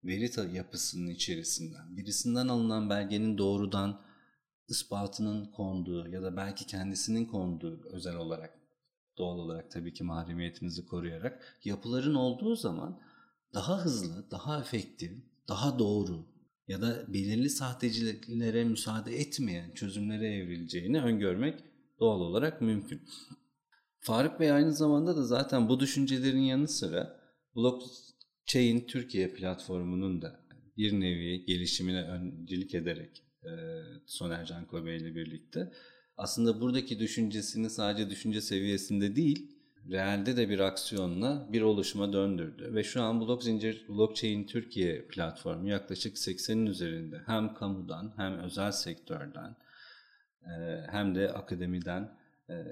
veri 0.04 0.56
yapısının 0.56 1.10
içerisinden, 1.10 1.96
birisinden 1.96 2.48
alınan 2.48 2.90
belgenin 2.90 3.38
doğrudan 3.38 4.00
ispatının 4.68 5.44
konduğu 5.44 6.08
ya 6.08 6.22
da 6.22 6.36
belki 6.36 6.66
kendisinin 6.66 7.24
konduğu 7.24 7.80
özel 7.92 8.16
olarak 8.16 8.58
doğal 9.18 9.38
olarak 9.38 9.70
tabii 9.70 9.92
ki 9.92 10.04
mahremiyetinizi 10.04 10.86
koruyarak 10.86 11.60
yapıların 11.64 12.14
olduğu 12.14 12.56
zaman 12.56 13.00
daha 13.54 13.84
hızlı, 13.84 14.30
daha 14.30 14.60
efektif, 14.60 15.12
daha 15.48 15.78
doğru 15.78 16.26
ya 16.68 16.82
da 16.82 17.12
belirli 17.12 17.50
sahteciliklere 17.50 18.64
müsaade 18.64 19.16
etmeyen 19.16 19.70
çözümlere 19.70 20.34
evrileceğini 20.34 21.02
öngörmek 21.02 21.64
doğal 22.00 22.20
olarak 22.20 22.60
mümkün. 22.60 23.02
Faruk 24.00 24.40
Bey 24.40 24.52
aynı 24.52 24.72
zamanda 24.72 25.16
da 25.16 25.24
zaten 25.24 25.68
bu 25.68 25.80
düşüncelerin 25.80 26.42
yanı 26.42 26.68
sıra 26.68 27.20
Blockchain 28.50 28.86
Türkiye 28.86 29.28
platformunun 29.28 30.22
da 30.22 30.40
bir 30.76 30.92
nevi 31.00 31.44
gelişimine 31.44 32.02
öncülük 32.02 32.74
ederek 32.74 33.22
e, 33.44 33.50
Soner 34.06 34.44
Canko 34.44 34.86
Bey 34.86 34.96
ile 34.96 35.14
birlikte 35.14 35.72
aslında 36.16 36.60
buradaki 36.60 36.98
düşüncesini 36.98 37.70
sadece 37.70 38.10
düşünce 38.10 38.40
seviyesinde 38.40 39.16
değil 39.16 39.56
realde 39.90 40.36
de 40.36 40.48
bir 40.48 40.58
aksiyonla 40.58 41.48
bir 41.52 41.62
oluşuma 41.62 42.12
döndürdü. 42.12 42.74
Ve 42.74 42.84
şu 42.84 43.02
an 43.02 43.20
Blok 43.20 43.44
Zincir 43.44 43.88
Blockchain 43.88 44.46
Türkiye 44.46 45.06
platformu 45.06 45.68
yaklaşık 45.68 46.16
80'in 46.16 46.66
üzerinde 46.66 47.22
hem 47.26 47.54
kamudan 47.54 48.12
hem 48.16 48.38
özel 48.38 48.72
sektörden 48.72 49.56
e, 50.42 50.50
hem 50.90 51.14
de 51.14 51.32
akademiden 51.32 52.19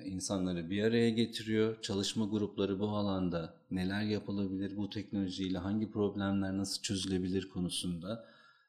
insanları 0.04 0.70
bir 0.70 0.82
araya 0.82 1.10
getiriyor. 1.10 1.82
Çalışma 1.82 2.24
grupları 2.24 2.80
bu 2.80 2.88
alanda 2.88 3.54
neler 3.70 4.02
yapılabilir, 4.02 4.76
bu 4.76 4.90
teknolojiyle 4.90 5.58
hangi 5.58 5.90
problemler 5.90 6.58
nasıl 6.58 6.82
çözülebilir 6.82 7.48
konusunda 7.48 8.24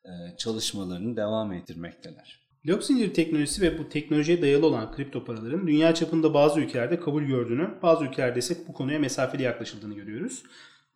e, 0.05 0.37
çalışmalarını 0.37 1.17
devam 1.17 1.53
ettirmekteler. 1.53 2.39
Blok 2.65 2.83
zincir 2.83 3.13
teknolojisi 3.13 3.61
ve 3.61 3.79
bu 3.79 3.89
teknolojiye 3.89 4.41
dayalı 4.41 4.65
olan 4.65 4.91
kripto 4.91 5.25
paraların 5.25 5.67
dünya 5.67 5.95
çapında 5.95 6.33
bazı 6.33 6.59
ülkelerde 6.59 6.99
kabul 6.99 7.23
gördüğünü, 7.23 7.69
bazı 7.81 8.05
ülkelerde 8.05 8.39
ise 8.39 8.57
bu 8.67 8.73
konuya 8.73 8.99
mesafeli 8.99 9.43
yaklaşıldığını 9.43 9.93
görüyoruz. 9.93 10.43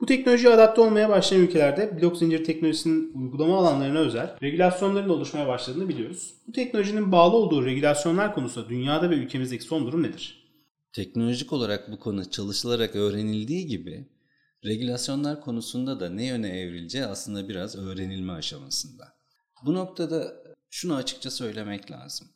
Bu 0.01 0.05
teknolojiye 0.05 0.53
adapte 0.53 0.81
olmaya 0.81 1.09
başlayan 1.09 1.41
ülkelerde 1.41 2.01
blok 2.01 2.17
zincir 2.17 2.43
teknolojisinin 2.43 3.13
uygulama 3.13 3.57
alanlarına 3.57 3.99
özel 3.99 4.37
regülasyonların 4.41 5.09
oluşmaya 5.09 5.47
başladığını 5.47 5.89
biliyoruz. 5.89 6.33
Bu 6.47 6.51
teknolojinin 6.51 7.11
bağlı 7.11 7.35
olduğu 7.35 7.65
regülasyonlar 7.65 8.35
konusunda 8.35 8.69
dünyada 8.69 9.09
ve 9.09 9.15
ülkemizdeki 9.15 9.63
son 9.63 9.87
durum 9.87 10.03
nedir? 10.03 10.43
Teknolojik 10.93 11.53
olarak 11.53 11.91
bu 11.91 11.99
konu 11.99 12.29
çalışılarak 12.29 12.95
öğrenildiği 12.95 13.67
gibi 13.67 14.07
regülasyonlar 14.65 15.41
konusunda 15.41 15.99
da 15.99 16.09
ne 16.09 16.25
yöne 16.25 16.59
evrileceği 16.59 17.05
aslında 17.05 17.49
biraz 17.49 17.75
öğrenilme 17.75 18.33
aşamasında. 18.33 19.03
Bu 19.65 19.73
noktada 19.73 20.43
şunu 20.69 20.95
açıkça 20.95 21.31
söylemek 21.31 21.91
lazım. 21.91 22.27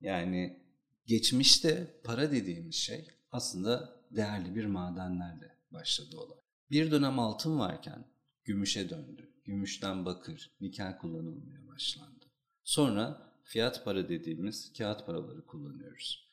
Yani 0.00 0.62
geçmişte 1.06 2.00
para 2.04 2.32
dediğimiz 2.32 2.74
şey 2.74 3.06
aslında 3.30 4.02
değerli 4.10 4.54
bir 4.54 4.64
madenlerle 4.64 5.58
başladı 5.70 6.16
olay. 6.16 6.41
Bir 6.72 6.90
dönem 6.90 7.18
altın 7.18 7.58
varken 7.58 8.04
gümüşe 8.44 8.90
döndü. 8.90 9.30
Gümüşten 9.44 10.04
bakır, 10.04 10.50
nikel 10.60 10.98
kullanılmaya 10.98 11.66
başlandı. 11.68 12.24
Sonra 12.64 13.32
fiyat 13.44 13.84
para 13.84 14.08
dediğimiz 14.08 14.72
kağıt 14.78 15.06
paraları 15.06 15.46
kullanıyoruz. 15.46 16.30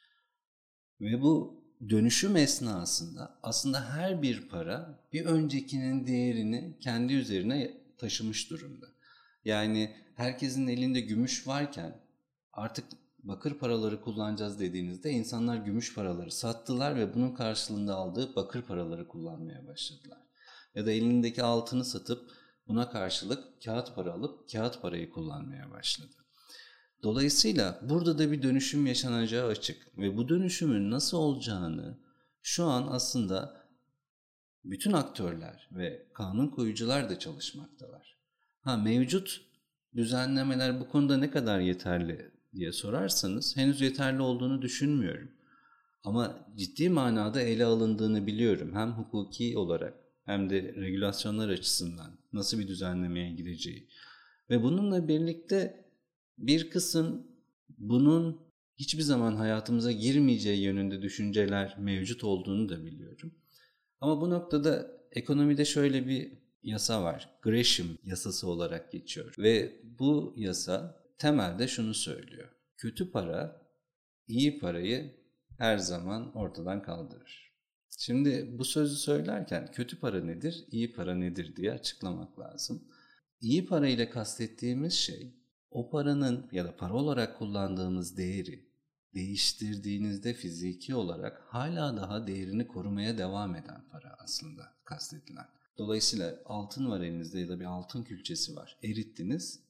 Ve 1.02 1.22
bu 1.22 1.64
dönüşüm 1.90 2.36
esnasında 2.36 3.40
aslında 3.44 3.90
her 3.90 4.22
bir 4.22 4.50
para 4.50 5.08
bir 5.14 5.26
öncekinin 5.26 6.08
değerini 6.08 6.78
kendi 6.80 7.14
üzerine 7.14 7.78
taşımış 7.98 8.50
durumda. 8.50 8.88
Yani 9.46 9.96
herkesin 10.16 10.68
elinde 10.68 11.02
gümüş 11.02 11.48
varken 11.48 12.02
artık 12.54 12.86
bakır 13.24 13.54
paraları 13.54 14.02
kullanacağız 14.02 14.60
dediğinizde 14.60 15.12
insanlar 15.12 15.58
gümüş 15.58 15.96
paraları 15.96 16.32
sattılar 16.32 16.96
ve 16.96 17.14
bunun 17.16 17.36
karşılığında 17.36 17.96
aldığı 17.96 18.36
bakır 18.36 18.62
paraları 18.62 19.08
kullanmaya 19.08 19.68
başladılar. 19.68 20.29
Ya 20.76 20.86
da 20.86 20.92
elindeki 20.92 21.44
altını 21.44 21.86
satıp 21.86 22.32
buna 22.68 22.90
karşılık 22.90 23.62
kağıt 23.66 23.96
para 23.96 24.14
alıp 24.14 24.52
kağıt 24.52 24.82
parayı 24.82 25.10
kullanmaya 25.10 25.72
başladı. 25.72 26.16
Dolayısıyla 27.04 27.80
burada 27.84 28.18
da 28.18 28.32
bir 28.32 28.42
dönüşüm 28.42 28.86
yaşanacağı 28.86 29.48
açık 29.48 29.98
ve 29.98 30.18
bu 30.18 30.30
dönüşümün 30.30 30.92
nasıl 30.92 31.18
olacağını 31.18 32.00
şu 32.42 32.66
an 32.66 32.88
aslında 32.92 33.66
bütün 34.64 34.94
aktörler 34.94 35.70
ve 35.72 36.08
kanun 36.14 36.48
koyucular 36.48 37.10
da 37.10 37.20
çalışmaktalar. 37.20 38.18
Ha 38.62 38.78
mevcut 38.78 39.42
düzenlemeler 39.96 40.80
bu 40.80 40.90
konuda 40.90 41.18
ne 41.18 41.32
kadar 41.32 41.60
yeterli 41.60 42.32
diye 42.54 42.72
sorarsanız 42.72 43.58
henüz 43.58 43.82
yeterli 43.82 44.22
olduğunu 44.22 44.62
düşünmüyorum. 44.62 45.32
Ama 46.04 46.48
ciddi 46.56 46.90
manada 46.90 47.42
ele 47.42 47.66
alındığını 47.66 48.28
biliyorum. 48.28 48.76
Hem 48.76 48.92
hukuki 48.92 49.58
olarak 49.58 50.09
hem 50.26 50.50
de 50.50 50.74
regülasyonlar 50.76 51.50
açısından 51.50 52.20
nasıl 52.34 52.60
bir 52.60 52.68
düzenlemeye 52.68 53.32
gideceği. 53.32 53.90
Ve 54.50 54.64
bununla 54.64 55.08
birlikte 55.08 55.86
bir 56.38 56.70
kısım 56.70 57.28
bunun 57.78 58.42
hiçbir 58.78 59.02
zaman 59.02 59.36
hayatımıza 59.36 59.92
girmeyeceği 59.92 60.62
yönünde 60.62 61.02
düşünceler 61.02 61.76
mevcut 61.80 62.24
olduğunu 62.24 62.70
da 62.70 62.86
biliyorum. 62.86 63.34
Ama 64.02 64.22
bu 64.22 64.30
noktada 64.30 64.92
ekonomide 65.12 65.66
şöyle 65.66 66.08
bir 66.08 66.40
yasa 66.64 67.04
var. 67.04 67.30
Gresham 67.42 67.88
yasası 68.04 68.48
olarak 68.48 68.92
geçiyor. 68.92 69.36
Ve 69.38 69.82
bu 69.84 70.34
yasa 70.38 71.04
temelde 71.18 71.68
şunu 71.68 71.94
söylüyor. 71.94 72.50
Kötü 72.78 73.12
para 73.12 73.62
iyi 74.28 74.60
parayı 74.60 75.20
her 75.58 75.78
zaman 75.78 76.38
ortadan 76.38 76.82
kaldırır. 76.82 77.49
Şimdi 78.02 78.60
bu 78.60 78.66
sözü 78.66 78.96
söylerken 78.96 79.72
kötü 79.72 80.00
para 80.00 80.24
nedir, 80.24 80.66
iyi 80.72 80.94
para 80.94 81.16
nedir 81.16 81.56
diye 81.56 81.72
açıklamak 81.72 82.40
lazım. 82.40 82.84
İyi 83.42 83.66
para 83.66 83.88
ile 83.88 84.10
kastettiğimiz 84.10 84.94
şey 84.94 85.34
o 85.72 85.90
paranın 85.90 86.50
ya 86.52 86.66
da 86.66 86.76
para 86.78 86.94
olarak 86.94 87.38
kullandığımız 87.38 88.18
değeri 88.18 88.70
değiştirdiğinizde 89.14 90.34
fiziki 90.34 90.96
olarak 90.96 91.42
hala 91.48 91.98
daha 91.98 92.28
değerini 92.28 92.68
korumaya 92.68 93.18
devam 93.18 93.56
eden 93.56 93.90
para 93.92 94.16
aslında 94.20 94.64
kastedilen. 94.86 95.48
Dolayısıyla 95.78 96.40
altın 96.46 96.90
var 96.90 97.02
elinizde 97.02 97.40
ya 97.40 97.50
da 97.50 97.60
bir 97.60 97.66
altın 97.66 98.04
külçesi 98.04 98.56
var. 98.56 98.78
Erittiniz 98.84 99.64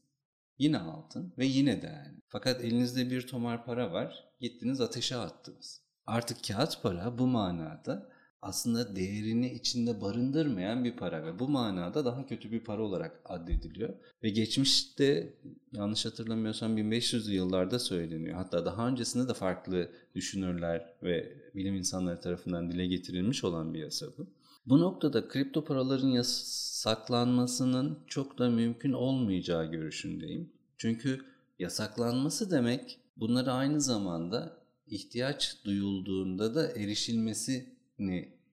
yine 0.57 0.79
altın 0.79 1.33
ve 1.37 1.45
yine 1.45 1.81
değerli. 1.81 2.21
Fakat 2.27 2.61
elinizde 2.61 3.09
bir 3.09 3.27
tomar 3.27 3.65
para 3.65 3.91
var 3.91 4.29
gittiniz 4.39 4.81
ateşe 4.81 5.15
attınız. 5.15 5.81
Artık 6.05 6.43
kağıt 6.43 6.83
para 6.83 7.17
bu 7.17 7.27
manada 7.27 8.08
aslında 8.41 8.95
değerini 8.95 9.53
içinde 9.53 10.01
barındırmayan 10.01 10.83
bir 10.83 10.95
para 10.95 11.25
ve 11.25 11.39
bu 11.39 11.47
manada 11.47 12.05
daha 12.05 12.25
kötü 12.25 12.51
bir 12.51 12.59
para 12.59 12.83
olarak 12.83 13.21
addediliyor. 13.25 13.93
Ve 14.23 14.29
geçmişte 14.29 15.33
yanlış 15.73 16.05
hatırlamıyorsam 16.05 16.77
1500'lü 16.77 17.31
yıllarda 17.31 17.79
söyleniyor. 17.79 18.35
Hatta 18.35 18.65
daha 18.65 18.87
öncesinde 18.87 19.27
de 19.27 19.33
farklı 19.33 19.89
düşünürler 20.15 20.93
ve 21.03 21.33
bilim 21.55 21.75
insanları 21.75 22.21
tarafından 22.21 22.71
dile 22.71 22.87
getirilmiş 22.87 23.43
olan 23.43 23.73
bir 23.73 23.79
yasa 23.79 24.05
bu. 24.17 24.27
Bu 24.65 24.79
noktada 24.79 25.27
kripto 25.27 25.63
paraların 25.63 26.07
yasaklanmasının 26.07 27.99
çok 28.07 28.37
da 28.39 28.49
mümkün 28.49 28.93
olmayacağı 28.93 29.71
görüşündeyim. 29.71 30.49
Çünkü 30.77 31.25
yasaklanması 31.59 32.51
demek 32.51 32.99
bunları 33.17 33.51
aynı 33.51 33.81
zamanda 33.81 34.57
ihtiyaç 34.87 35.57
duyulduğunda 35.65 36.55
da 36.55 36.71
erişilmesi 36.71 37.78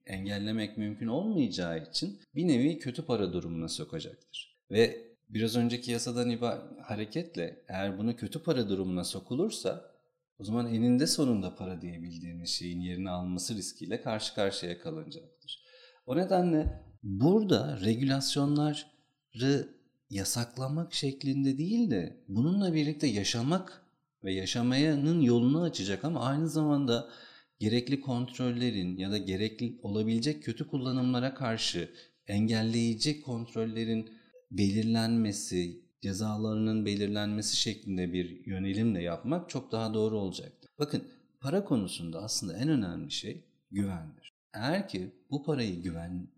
engellemek 0.07 0.79
mümkün 0.79 1.07
olmayacağı 1.07 1.83
için 1.83 2.21
bir 2.35 2.49
nevi 2.49 2.79
kötü 2.79 3.07
para 3.07 3.33
durumuna 3.33 3.69
sokacaktır. 3.69 4.57
Ve 4.71 5.07
biraz 5.29 5.57
önceki 5.57 5.91
yasadan 5.91 6.31
iba 6.31 6.73
hareketle 6.83 7.65
eğer 7.69 7.99
bunu 7.99 8.17
kötü 8.17 8.43
para 8.43 8.69
durumuna 8.69 9.05
sokulursa 9.05 9.97
o 10.39 10.45
zaman 10.45 10.75
eninde 10.75 11.07
sonunda 11.07 11.55
para 11.55 11.81
diyebildiğimiz 11.81 12.51
şeyin 12.51 12.81
yerini 12.81 13.11
alması 13.11 13.55
riskiyle 13.55 14.03
karşı 14.03 14.35
karşıya 14.35 14.79
kalınacaktır. 14.79 15.63
O 16.07 16.17
nedenle 16.17 16.83
burada 17.03 17.81
regülasyonları 17.81 19.69
yasaklamak 20.11 20.95
şeklinde 20.95 21.59
değil 21.59 21.91
de 21.91 22.25
bununla 22.29 22.75
birlikte 22.75 23.07
yaşamak 23.07 23.83
ve 24.25 24.35
yaşamayanın 24.35 25.21
yolunu 25.21 25.63
açacak 25.63 26.05
ama 26.05 26.21
aynı 26.21 26.49
zamanda 26.49 27.09
gerekli 27.59 28.01
kontrollerin 28.01 28.97
ya 28.97 29.11
da 29.11 29.19
gerekli 29.19 29.79
olabilecek 29.83 30.43
kötü 30.43 30.67
kullanımlara 30.67 31.35
karşı 31.35 31.91
engelleyici 32.27 33.21
kontrollerin 33.21 34.11
belirlenmesi, 34.51 35.81
cezalarının 36.03 36.87
belirlenmesi 36.87 37.57
şeklinde 37.57 38.13
bir 38.13 38.47
yönelimle 38.47 39.03
yapmak 39.03 39.51
çok 39.51 39.73
daha 39.73 39.95
doğru 39.95 40.19
olacaktır. 40.19 40.71
Bakın 40.79 41.05
para 41.41 41.65
konusunda 41.65 42.23
aslında 42.23 42.57
en 42.57 42.69
önemli 42.69 43.11
şey 43.11 43.45
güvendir. 43.71 44.33
Eğer 44.55 44.89
ki 44.89 45.11
bu 45.31 45.43
parayı 45.45 45.83
güven, 45.83 46.29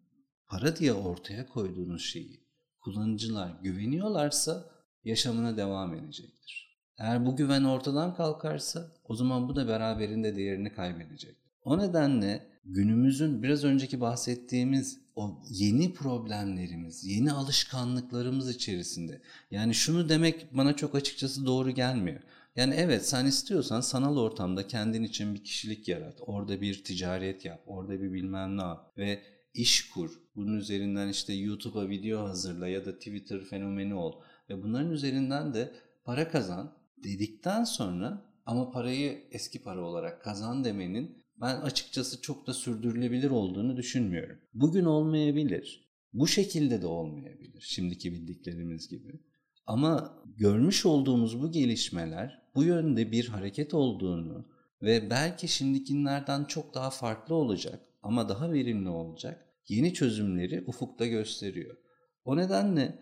para 0.46 0.76
diye 0.76 0.92
ortaya 0.92 1.46
koyduğunuz 1.46 2.04
şeyi 2.04 2.40
kullanıcılar 2.80 3.60
güveniyorlarsa 3.62 4.70
yaşamına 5.04 5.56
devam 5.56 5.94
edecektir. 5.94 6.67
Eğer 6.98 7.26
bu 7.26 7.36
güven 7.36 7.64
ortadan 7.64 8.14
kalkarsa 8.14 8.92
o 9.04 9.14
zaman 9.14 9.48
bu 9.48 9.56
da 9.56 9.68
beraberinde 9.68 10.36
değerini 10.36 10.72
kaybedecek. 10.72 11.36
O 11.64 11.78
nedenle 11.78 12.46
günümüzün 12.64 13.42
biraz 13.42 13.64
önceki 13.64 14.00
bahsettiğimiz 14.00 15.00
o 15.16 15.42
yeni 15.50 15.94
problemlerimiz, 15.94 17.04
yeni 17.04 17.32
alışkanlıklarımız 17.32 18.50
içerisinde. 18.50 19.20
Yani 19.50 19.74
şunu 19.74 20.08
demek 20.08 20.56
bana 20.56 20.76
çok 20.76 20.94
açıkçası 20.94 21.46
doğru 21.46 21.70
gelmiyor. 21.70 22.20
Yani 22.56 22.74
evet 22.74 23.08
sen 23.08 23.26
istiyorsan 23.26 23.80
sanal 23.80 24.16
ortamda 24.16 24.66
kendin 24.66 25.02
için 25.02 25.34
bir 25.34 25.44
kişilik 25.44 25.88
yarat. 25.88 26.14
Orada 26.20 26.60
bir 26.60 26.84
ticaret 26.84 27.44
yap, 27.44 27.60
orada 27.66 27.92
bir 28.02 28.12
bilmem 28.12 28.56
ne 28.56 28.62
yap 28.62 28.92
ve 28.98 29.22
iş 29.54 29.90
kur. 29.90 30.10
Bunun 30.36 30.56
üzerinden 30.56 31.08
işte 31.08 31.32
YouTube'a 31.32 31.88
video 31.88 32.24
hazırla 32.24 32.68
ya 32.68 32.86
da 32.86 32.98
Twitter 32.98 33.40
fenomeni 33.40 33.94
ol. 33.94 34.12
Ve 34.50 34.62
bunların 34.62 34.90
üzerinden 34.90 35.54
de 35.54 35.72
para 36.04 36.28
kazan 36.28 36.77
dedikten 37.04 37.64
sonra 37.64 38.32
ama 38.46 38.70
parayı 38.70 39.28
eski 39.30 39.62
para 39.62 39.84
olarak 39.84 40.24
kazan 40.24 40.64
demenin 40.64 41.22
ben 41.40 41.60
açıkçası 41.60 42.22
çok 42.22 42.46
da 42.46 42.54
sürdürülebilir 42.54 43.30
olduğunu 43.30 43.76
düşünmüyorum. 43.76 44.38
Bugün 44.54 44.84
olmayabilir. 44.84 45.88
Bu 46.12 46.26
şekilde 46.26 46.82
de 46.82 46.86
olmayabilir 46.86 47.60
şimdiki 47.60 48.12
bildiklerimiz 48.12 48.88
gibi. 48.88 49.20
Ama 49.66 50.22
görmüş 50.36 50.86
olduğumuz 50.86 51.42
bu 51.42 51.50
gelişmeler 51.50 52.42
bu 52.54 52.64
yönde 52.64 53.12
bir 53.12 53.28
hareket 53.28 53.74
olduğunu 53.74 54.48
ve 54.82 55.10
belki 55.10 55.48
şimdikilerden 55.48 56.44
çok 56.44 56.74
daha 56.74 56.90
farklı 56.90 57.34
olacak 57.34 57.80
ama 58.02 58.28
daha 58.28 58.52
verimli 58.52 58.88
olacak 58.88 59.46
yeni 59.68 59.94
çözümleri 59.94 60.64
ufukta 60.66 61.06
gösteriyor. 61.06 61.76
O 62.24 62.36
nedenle 62.36 62.98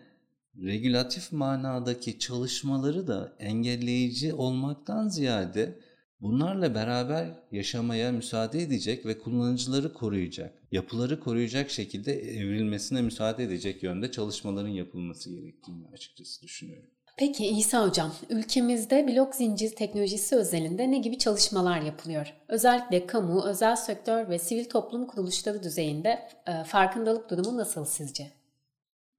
regülatif 0.63 1.31
manadaki 1.31 2.19
çalışmaları 2.19 3.07
da 3.07 3.35
engelleyici 3.39 4.33
olmaktan 4.33 5.07
ziyade 5.07 5.79
bunlarla 6.21 6.75
beraber 6.75 7.27
yaşamaya 7.51 8.11
müsaade 8.11 8.61
edecek 8.61 9.05
ve 9.05 9.19
kullanıcıları 9.19 9.93
koruyacak, 9.93 10.63
yapıları 10.71 11.19
koruyacak 11.19 11.69
şekilde 11.69 12.13
evrilmesine 12.13 13.01
müsaade 13.01 13.43
edecek 13.43 13.83
yönde 13.83 14.11
çalışmaların 14.11 14.69
yapılması 14.69 15.29
gerektiğini 15.29 15.87
açıkçası 15.93 16.41
düşünüyorum. 16.41 16.89
Peki 17.17 17.45
İsa 17.45 17.87
Hocam, 17.87 18.13
ülkemizde 18.29 19.07
blok 19.07 19.35
zincir 19.35 19.75
teknolojisi 19.75 20.35
özelinde 20.35 20.91
ne 20.91 20.97
gibi 20.97 21.17
çalışmalar 21.17 21.81
yapılıyor? 21.81 22.33
Özellikle 22.47 23.07
kamu, 23.07 23.43
özel 23.43 23.75
sektör 23.75 24.29
ve 24.29 24.39
sivil 24.39 24.65
toplum 24.65 25.07
kuruluşları 25.07 25.63
düzeyinde 25.63 26.29
e, 26.47 26.63
farkındalık 26.63 27.29
durumu 27.29 27.57
nasıl 27.57 27.85
sizce? 27.85 28.36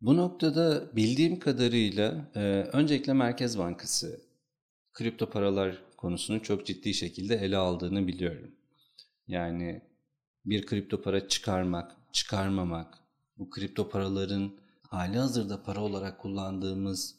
Bu 0.01 0.17
noktada 0.17 0.97
bildiğim 0.97 1.39
kadarıyla 1.39 2.31
e, 2.35 2.41
öncelikle 2.73 3.13
Merkez 3.13 3.59
Bankası 3.59 4.21
kripto 4.93 5.31
paralar 5.31 5.79
konusunu 5.97 6.43
çok 6.43 6.67
ciddi 6.67 6.95
şekilde 6.95 7.35
ele 7.35 7.57
aldığını 7.57 8.07
biliyorum. 8.07 8.51
Yani 9.29 9.83
bir 10.45 10.67
kripto 10.67 11.03
para 11.03 11.29
çıkarmak, 11.29 11.97
çıkarmamak, 12.13 12.99
bu 13.39 13.51
kripto 13.51 13.89
paraların 13.89 14.53
hali 14.83 15.19
hazırda 15.19 15.63
para 15.63 15.81
olarak 15.81 16.19
kullandığımız 16.21 17.15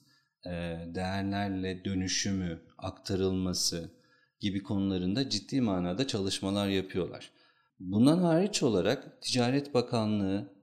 e, 0.45 0.49
değerlerle 0.95 1.85
dönüşümü, 1.85 2.61
aktarılması 2.77 3.91
gibi 4.39 4.63
konularında 4.63 5.29
ciddi 5.29 5.61
manada 5.61 6.07
çalışmalar 6.07 6.67
yapıyorlar. 6.67 7.31
Bundan 7.79 8.17
hariç 8.17 8.63
olarak 8.63 9.21
Ticaret 9.21 9.73
Bakanlığı 9.73 10.58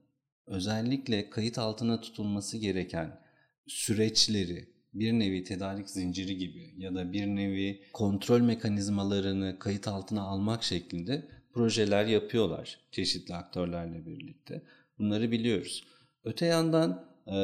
özellikle 0.47 1.29
kayıt 1.29 1.57
altına 1.57 2.01
tutulması 2.01 2.57
gereken 2.57 3.19
süreçleri 3.67 4.77
bir 4.93 5.13
nevi 5.13 5.43
tedarik 5.43 5.89
zinciri 5.89 6.37
gibi 6.37 6.73
ya 6.77 6.95
da 6.95 7.13
bir 7.13 7.27
nevi 7.27 7.81
kontrol 7.93 8.41
mekanizmalarını 8.41 9.59
kayıt 9.59 9.87
altına 9.87 10.21
almak 10.21 10.63
şeklinde 10.63 11.27
projeler 11.53 12.05
yapıyorlar 12.05 12.79
çeşitli 12.91 13.35
aktörlerle 13.35 14.05
birlikte. 14.05 14.63
Bunları 14.99 15.31
biliyoruz. 15.31 15.83
Öte 16.23 16.45
yandan 16.45 17.05
e, 17.27 17.37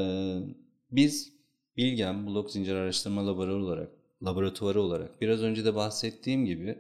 biz 0.92 1.34
Bilgem 1.78 2.28
Blok 2.28 2.52
Zincir 2.52 2.76
Araştırma 2.76 3.28
Laboratuvarı 3.28 3.64
olarak, 3.64 3.90
laboratuvarı 4.24 4.82
olarak 4.82 5.22
biraz 5.22 5.42
önce 5.42 5.66
de 5.66 5.76
bahsettiğim 5.76 6.46
gibi 6.46 6.80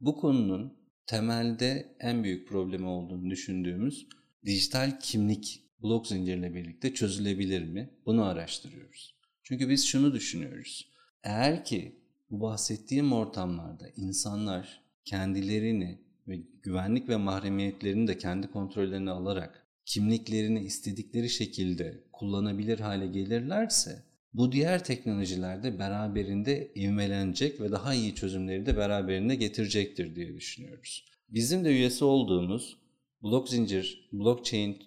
bu 0.00 0.16
konunun 0.16 0.78
temelde 1.06 1.96
en 2.00 2.24
büyük 2.24 2.48
problemi 2.48 2.86
olduğunu 2.86 3.30
düşündüğümüz 3.30 4.08
dijital 4.44 5.00
kimlik 5.00 5.62
blok 5.82 6.06
zincirle 6.06 6.54
birlikte 6.54 6.94
çözülebilir 6.94 7.64
mi? 7.64 7.90
Bunu 8.06 8.24
araştırıyoruz. 8.24 9.14
Çünkü 9.42 9.68
biz 9.68 9.86
şunu 9.86 10.14
düşünüyoruz. 10.14 10.88
Eğer 11.22 11.64
ki 11.64 11.96
bu 12.30 12.40
bahsettiğim 12.40 13.12
ortamlarda 13.12 13.88
insanlar 13.96 14.80
kendilerini 15.04 15.98
ve 16.28 16.40
güvenlik 16.62 17.08
ve 17.08 17.16
mahremiyetlerini 17.16 18.08
de 18.08 18.18
kendi 18.18 18.50
kontrollerine 18.50 19.10
alarak 19.10 19.66
kimliklerini 19.84 20.60
istedikleri 20.60 21.30
şekilde 21.30 22.04
kullanabilir 22.12 22.78
hale 22.80 23.06
gelirlerse 23.06 24.02
bu 24.34 24.52
diğer 24.52 24.84
teknolojilerde 24.84 25.78
beraberinde 25.78 26.72
ivmelenecek 26.76 27.60
ve 27.60 27.72
daha 27.72 27.94
iyi 27.94 28.14
çözümleri 28.14 28.66
de 28.66 28.76
beraberinde 28.76 29.34
getirecektir 29.34 30.16
diye 30.16 30.34
düşünüyoruz. 30.34 31.04
Bizim 31.28 31.64
de 31.64 31.68
üyesi 31.68 32.04
olduğumuz 32.04 32.76
Blok 33.22 33.48
Zincir, 33.48 34.08
Blockchain 34.12 34.82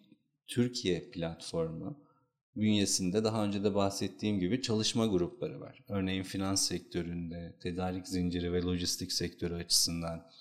Türkiye 0.48 1.10
platformu 1.12 2.00
bünyesinde 2.56 3.24
daha 3.24 3.46
önce 3.46 3.63
de 3.63 3.76
bahsettiğim 3.76 4.39
gibi 4.39 4.62
çalışma 4.62 5.06
grupları 5.06 5.60
var. 5.60 5.84
Örneğin 5.88 6.24
finans 6.24 6.67
sektöründe, 6.67 7.56
tedarik 7.60 8.08
zinciri 8.08 8.54
ve 8.54 8.62
lojistik 8.62 9.12
sektörü 9.12 9.54
açısından, 9.54 10.32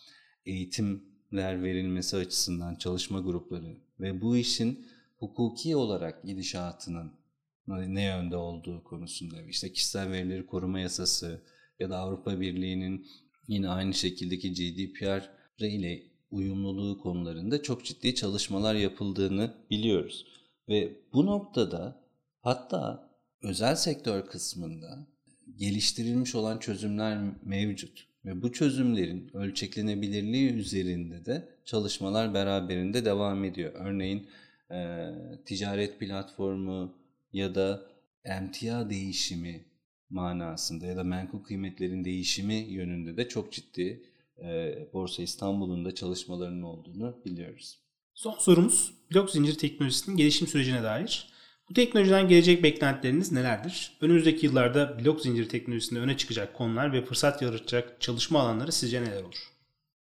eğitimler 0.46 1.62
verilmesi 1.62 2.16
açısından 2.16 2.76
çalışma 2.76 3.20
grupları 3.20 3.76
ve 4.00 4.20
bu 4.20 4.36
işin 4.36 4.86
hukuki 5.18 5.76
olarak 5.76 6.24
gidişatının 6.24 7.12
ne 7.66 8.04
yönde 8.04 8.36
olduğu 8.36 8.84
konusunda 8.84 9.42
işte 9.42 9.72
kişisel 9.72 10.10
verileri 10.10 10.46
koruma 10.46 10.80
yasası 10.80 11.42
ya 11.78 11.90
da 11.90 11.98
Avrupa 11.98 12.40
Birliği'nin 12.40 13.06
yine 13.48 13.68
aynı 13.68 13.94
şekildeki 13.94 14.52
GDPR 14.52 15.30
ile 15.58 16.09
uyumluluğu 16.30 16.98
konularında 16.98 17.62
çok 17.62 17.84
ciddi 17.84 18.14
çalışmalar 18.14 18.74
yapıldığını 18.74 19.54
biliyoruz. 19.70 20.26
Ve 20.68 20.92
bu 21.12 21.26
noktada 21.26 22.00
hatta 22.42 23.10
özel 23.42 23.76
sektör 23.76 24.26
kısmında 24.26 25.06
geliştirilmiş 25.56 26.34
olan 26.34 26.58
çözümler 26.58 27.18
mevcut. 27.44 28.06
Ve 28.24 28.42
bu 28.42 28.52
çözümlerin 28.52 29.30
ölçeklenebilirliği 29.36 30.52
üzerinde 30.52 31.24
de 31.24 31.48
çalışmalar 31.64 32.34
beraberinde 32.34 33.04
devam 33.04 33.44
ediyor. 33.44 33.72
Örneğin 33.74 34.26
e, 34.70 35.08
ticaret 35.44 36.00
platformu 36.00 36.94
ya 37.32 37.54
da 37.54 37.82
emtia 38.24 38.90
değişimi 38.90 39.64
manasında 40.10 40.86
ya 40.86 40.96
da 40.96 41.04
menkul 41.04 41.42
kıymetlerin 41.42 42.04
değişimi 42.04 42.54
yönünde 42.54 43.16
de 43.16 43.28
çok 43.28 43.52
ciddi 43.52 44.02
Borsa 44.92 45.22
İstanbul'un 45.22 45.84
da 45.84 45.94
çalışmalarının 45.94 46.62
olduğunu 46.62 47.22
biliyoruz. 47.24 47.78
Son 48.14 48.34
sorumuz 48.38 48.94
blok 49.12 49.30
zincir 49.30 49.58
teknolojisinin 49.58 50.16
gelişim 50.16 50.46
sürecine 50.46 50.82
dair. 50.82 51.30
Bu 51.70 51.74
teknolojiden 51.74 52.28
gelecek 52.28 52.62
beklentileriniz 52.62 53.32
nelerdir? 53.32 53.98
Önümüzdeki 54.00 54.46
yıllarda 54.46 54.98
blok 55.04 55.20
zincir 55.20 55.48
teknolojisinde 55.48 56.00
öne 56.00 56.16
çıkacak 56.16 56.54
konular 56.54 56.92
ve 56.92 57.04
fırsat 57.04 57.42
yaratacak 57.42 58.00
çalışma 58.00 58.40
alanları 58.40 58.72
sizce 58.72 59.02
neler 59.02 59.22
olur? 59.22 59.50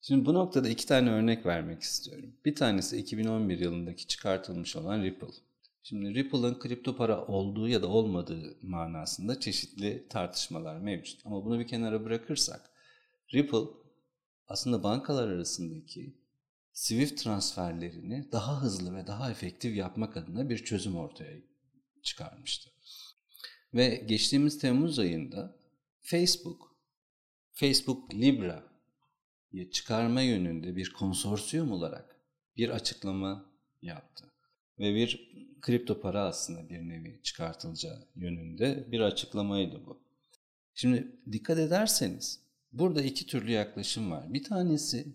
Şimdi 0.02 0.26
bu 0.26 0.34
noktada 0.34 0.68
iki 0.68 0.86
tane 0.86 1.10
örnek 1.10 1.46
vermek 1.46 1.82
istiyorum. 1.82 2.32
Bir 2.44 2.54
tanesi 2.54 2.96
2011 2.96 3.58
yılındaki 3.58 4.06
çıkartılmış 4.06 4.76
olan 4.76 5.02
Ripple. 5.02 5.26
Şimdi 5.82 6.14
Ripple'ın 6.14 6.58
kripto 6.58 6.96
para 6.96 7.26
olduğu 7.26 7.68
ya 7.68 7.82
da 7.82 7.86
olmadığı 7.86 8.56
manasında 8.62 9.40
çeşitli 9.40 10.06
tartışmalar 10.08 10.78
mevcut. 10.78 11.26
Ama 11.26 11.44
bunu 11.44 11.58
bir 11.58 11.66
kenara 11.66 12.04
bırakırsak 12.04 12.70
Ripple 13.34 13.86
aslında 14.49 14.82
bankalar 14.82 15.28
arasındaki 15.28 16.14
Swift 16.72 17.22
transferlerini 17.22 18.32
daha 18.32 18.62
hızlı 18.62 18.94
ve 18.94 19.07
daha 19.07 19.30
efektif 19.30 19.76
yapmak 19.76 20.16
adına 20.16 20.49
bir 20.49 20.64
çözüm 20.64 20.97
ortaya 20.97 21.36
çıkarmıştı. 22.03 22.70
Ve 23.74 24.05
geçtiğimiz 24.09 24.59
Temmuz 24.59 24.99
ayında 24.99 25.57
Facebook, 26.03 26.76
Facebook 27.53 28.14
Libra 28.14 28.76
çıkarma 29.72 30.22
yönünde 30.22 30.76
bir 30.76 30.92
konsorsiyum 30.92 31.72
olarak 31.72 32.20
bir 32.57 32.68
açıklama 32.68 33.51
yaptı. 33.82 34.32
Ve 34.78 34.94
bir 34.94 35.36
kripto 35.61 36.01
para 36.01 36.24
aslında 36.24 36.68
bir 36.68 36.78
nevi 36.78 37.20
çıkartılacağı 37.22 38.09
yönünde 38.16 38.92
bir 38.92 39.01
açıklamaydı 39.01 39.86
bu. 39.86 40.03
Şimdi 40.74 41.16
dikkat 41.32 41.59
ederseniz 41.59 42.45
burada 42.72 43.02
iki 43.02 43.26
türlü 43.26 43.50
yaklaşım 43.50 44.10
var. 44.10 44.34
Bir 44.34 44.44
tanesi 44.44 45.06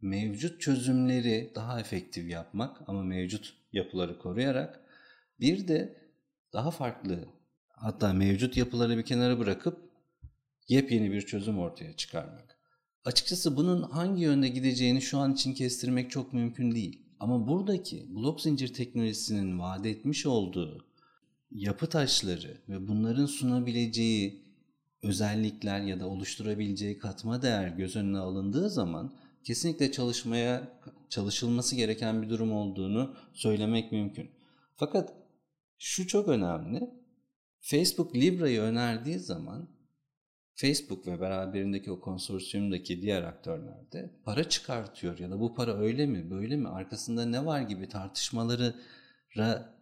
mevcut 0.00 0.60
çözümleri 0.60 1.52
daha 1.54 1.80
efektif 1.80 2.30
yapmak 2.30 2.88
ama 2.88 3.02
mevcut 3.02 3.54
yapıları 3.72 4.18
koruyarak 4.18 4.80
bir 5.40 5.68
de 5.68 6.10
daha 6.52 6.70
farklı 6.70 7.28
hatta 7.68 8.12
mevcut 8.12 8.56
yapıları 8.56 8.98
bir 8.98 9.04
kenara 9.04 9.38
bırakıp 9.38 9.90
yepyeni 10.68 11.12
bir 11.12 11.20
çözüm 11.20 11.58
ortaya 11.58 11.96
çıkarmak. 11.96 12.58
Açıkçası 13.04 13.56
bunun 13.56 13.82
hangi 13.82 14.22
yönde 14.22 14.48
gideceğini 14.48 15.02
şu 15.02 15.18
an 15.18 15.34
için 15.34 15.54
kestirmek 15.54 16.10
çok 16.10 16.32
mümkün 16.32 16.74
değil. 16.74 17.02
Ama 17.20 17.48
buradaki 17.48 18.06
blok 18.14 18.40
zincir 18.40 18.74
teknolojisinin 18.74 19.58
vaat 19.58 19.86
etmiş 19.86 20.26
olduğu 20.26 20.86
yapı 21.50 21.86
taşları 21.86 22.60
ve 22.68 22.88
bunların 22.88 23.26
sunabileceği 23.26 24.47
özellikler 25.02 25.80
ya 25.80 26.00
da 26.00 26.08
oluşturabileceği 26.08 26.98
katma 26.98 27.42
değer 27.42 27.68
göz 27.68 27.96
önüne 27.96 28.18
alındığı 28.18 28.70
zaman 28.70 29.14
kesinlikle 29.44 29.92
çalışmaya 29.92 30.80
çalışılması 31.08 31.76
gereken 31.76 32.22
bir 32.22 32.30
durum 32.30 32.52
olduğunu 32.52 33.16
söylemek 33.32 33.92
mümkün. 33.92 34.30
Fakat 34.76 35.12
şu 35.78 36.06
çok 36.06 36.28
önemli. 36.28 36.90
Facebook 37.60 38.16
Libra'yı 38.16 38.60
önerdiği 38.60 39.18
zaman 39.18 39.68
Facebook 40.54 41.06
ve 41.06 41.20
beraberindeki 41.20 41.90
o 41.90 42.00
konsorsiyumdaki 42.00 43.02
diğer 43.02 43.22
aktörler 43.22 43.92
de 43.92 44.10
para 44.24 44.44
çıkartıyor 44.44 45.18
ya 45.18 45.30
da 45.30 45.40
bu 45.40 45.54
para 45.54 45.76
öyle 45.78 46.06
mi 46.06 46.30
böyle 46.30 46.56
mi 46.56 46.68
arkasında 46.68 47.26
ne 47.26 47.46
var 47.46 47.60
gibi 47.60 47.88
tartışmaları 47.88 48.74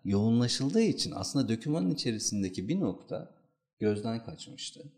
yoğunlaşıldığı 0.04 0.82
için 0.82 1.12
aslında 1.16 1.48
dökümanın 1.48 1.90
içerisindeki 1.90 2.68
bir 2.68 2.80
nokta 2.80 3.34
gözden 3.78 4.24
kaçmıştı. 4.24 4.92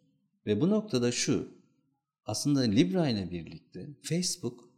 Ve 0.47 0.61
bu 0.61 0.71
noktada 0.71 1.13
şu 1.13 1.49
aslında 2.25 2.61
Libra 2.61 3.09
ile 3.09 3.31
birlikte 3.31 3.89
Facebook 4.03 4.69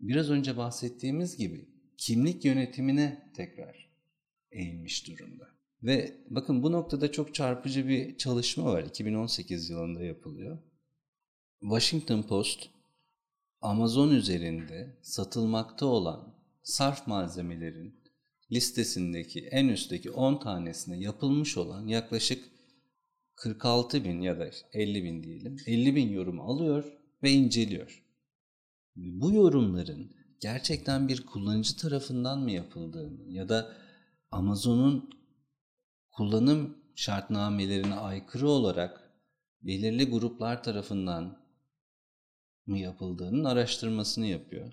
biraz 0.00 0.30
önce 0.30 0.56
bahsettiğimiz 0.56 1.36
gibi 1.36 1.68
kimlik 1.96 2.44
yönetimine 2.44 3.32
tekrar 3.36 3.90
eğilmiş 4.50 5.08
durumda. 5.08 5.48
Ve 5.82 6.16
bakın 6.30 6.62
bu 6.62 6.72
noktada 6.72 7.12
çok 7.12 7.34
çarpıcı 7.34 7.88
bir 7.88 8.16
çalışma 8.16 8.64
var. 8.64 8.82
2018 8.82 9.70
yılında 9.70 10.04
yapılıyor. 10.04 10.58
Washington 11.60 12.22
Post 12.22 12.68
Amazon 13.60 14.10
üzerinde 14.10 14.98
satılmakta 15.02 15.86
olan 15.86 16.34
sarf 16.62 17.06
malzemelerin 17.06 18.00
listesindeki 18.52 19.40
en 19.40 19.68
üstteki 19.68 20.10
10 20.10 20.40
tanesine 20.40 21.00
yapılmış 21.00 21.56
olan 21.56 21.86
yaklaşık 21.86 22.44
46 23.38 24.04
bin 24.04 24.20
ya 24.20 24.38
da 24.38 24.50
50 24.72 25.04
bin 25.04 25.22
diyelim 25.22 25.56
50 25.66 25.96
bin 25.96 26.08
yorum 26.08 26.40
alıyor 26.40 26.92
ve 27.22 27.30
inceliyor. 27.30 28.04
Bu 28.96 29.32
yorumların 29.32 30.12
gerçekten 30.40 31.08
bir 31.08 31.26
kullanıcı 31.26 31.76
tarafından 31.76 32.38
mı 32.38 32.50
yapıldığını 32.50 33.32
ya 33.32 33.48
da 33.48 33.76
Amazon'un 34.30 35.10
kullanım 36.10 36.78
şartnamelerine 36.94 37.94
aykırı 37.94 38.48
olarak 38.48 39.12
belirli 39.62 40.10
gruplar 40.10 40.62
tarafından 40.62 41.38
mı 42.66 42.78
yapıldığının 42.78 43.44
araştırmasını 43.44 44.26
yapıyor. 44.26 44.72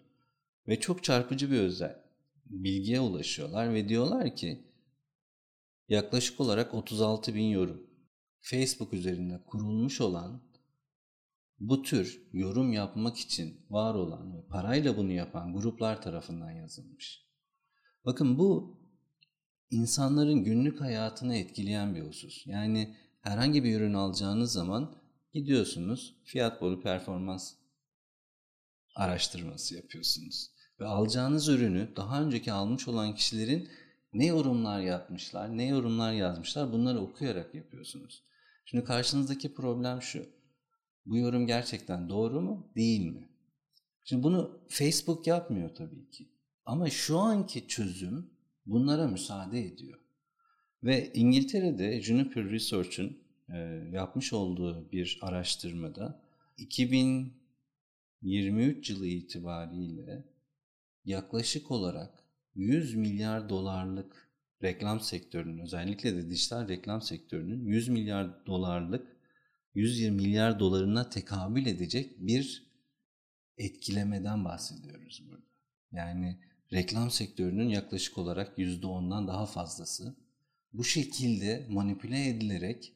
Ve 0.68 0.80
çok 0.80 1.04
çarpıcı 1.04 1.52
bir 1.52 1.60
özel 1.60 2.04
bilgiye 2.46 3.00
ulaşıyorlar 3.00 3.74
ve 3.74 3.90
diyorlar 3.90 4.36
ki 4.36 4.64
yaklaşık 5.90 6.42
olarak 6.42 6.74
36 6.74 7.36
bin 7.36 7.50
yorum 7.50 7.85
Facebook 8.46 8.94
üzerinde 8.94 9.44
kurulmuş 9.46 10.02
olan 10.02 10.42
bu 11.60 11.82
tür 11.82 12.22
yorum 12.34 12.74
yapmak 12.74 13.18
için 13.18 13.66
var 13.70 13.94
olan 13.96 14.38
ve 14.38 14.48
parayla 14.48 14.98
bunu 14.98 15.12
yapan 15.12 15.54
gruplar 15.54 16.02
tarafından 16.02 16.52
yazılmış. 16.52 17.26
Bakın 18.06 18.38
bu 18.38 18.80
insanların 19.70 20.44
günlük 20.44 20.82
hayatını 20.82 21.38
etkileyen 21.38 21.96
bir 21.96 22.02
husus. 22.02 22.48
Yani 22.48 22.98
herhangi 23.22 23.64
bir 23.64 23.78
ürün 23.78 23.94
alacağınız 23.94 24.52
zaman 24.52 24.96
gidiyorsunuz 25.34 26.16
fiyat 26.24 26.62
bolu 26.62 26.82
performans 26.82 27.54
araştırması 28.96 29.76
yapıyorsunuz. 29.76 30.52
Ve 30.80 30.86
alacağınız 30.86 31.48
ürünü 31.48 31.96
daha 31.96 32.24
önceki 32.24 32.52
almış 32.52 32.88
olan 32.88 33.16
kişilerin 33.16 33.70
ne 34.14 34.26
yorumlar 34.26 34.80
yapmışlar, 34.80 35.58
ne 35.58 35.68
yorumlar 35.68 36.14
yazmışlar 36.14 36.74
bunları 36.74 37.00
okuyarak 37.00 37.56
yapıyorsunuz. 37.56 38.24
Şimdi 38.66 38.84
karşınızdaki 38.84 39.54
problem 39.54 40.02
şu. 40.02 40.26
Bu 41.06 41.18
yorum 41.18 41.48
gerçekten 41.48 42.10
doğru 42.10 42.42
mu, 42.42 42.72
değil 42.76 43.06
mi? 43.06 43.30
Şimdi 44.04 44.24
bunu 44.24 44.62
Facebook 44.70 45.28
yapmıyor 45.28 45.76
tabii 45.76 46.10
ki. 46.10 46.30
Ama 46.66 46.90
şu 46.90 47.18
anki 47.18 47.68
çözüm 47.68 48.30
bunlara 48.66 49.08
müsaade 49.08 49.66
ediyor. 49.66 50.00
Ve 50.84 51.12
İngiltere'de 51.14 52.02
Juniper 52.02 52.50
Research'ın 52.50 53.18
e, 53.50 53.58
yapmış 53.92 54.34
olduğu 54.34 54.92
bir 54.92 55.20
araştırmada 55.22 56.22
2023 56.58 58.90
yılı 58.90 59.08
itibariyle 59.08 60.26
yaklaşık 61.06 61.72
olarak 61.72 62.24
100 62.56 62.96
milyar 62.96 63.50
dolarlık 63.50 64.25
reklam 64.66 65.00
sektörünün 65.00 65.60
özellikle 65.60 66.16
de 66.16 66.30
dijital 66.30 66.68
reklam 66.68 67.02
sektörünün 67.02 67.66
100 67.66 67.90
milyar 67.90 68.46
dolarlık 68.46 69.16
120 69.76 70.16
milyar 70.16 70.60
dolarına 70.60 71.10
tekabül 71.10 71.66
edecek 71.66 72.16
bir 72.20 72.72
etkilemeden 73.58 74.46
bahsediyoruz 74.46 75.24
burada. 75.30 75.46
Yani 75.92 76.40
reklam 76.74 77.12
sektörünün 77.12 77.70
yaklaşık 77.70 78.18
olarak 78.18 78.58
%10'dan 78.58 79.28
daha 79.28 79.46
fazlası 79.46 80.16
bu 80.74 80.84
şekilde 80.84 81.68
manipüle 81.70 82.30
edilerek 82.30 82.94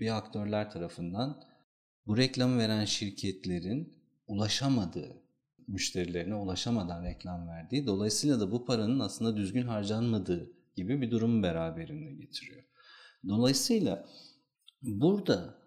bir 0.00 0.16
aktörler 0.16 0.70
tarafından 0.70 1.44
bu 2.06 2.16
reklamı 2.16 2.58
veren 2.58 2.84
şirketlerin 2.84 3.92
ulaşamadığı, 4.26 5.22
müşterilerine 5.68 6.34
ulaşamadan 6.34 7.04
reklam 7.04 7.48
verdiği, 7.48 7.86
dolayısıyla 7.86 8.40
da 8.40 8.52
bu 8.52 8.64
paranın 8.64 9.00
aslında 9.00 9.36
düzgün 9.36 9.66
harcanmadığı 9.66 10.61
gibi 10.76 11.00
bir 11.00 11.10
durum 11.10 11.42
beraberinde 11.42 12.12
getiriyor. 12.12 12.64
Dolayısıyla 13.28 14.08
burada 14.82 15.58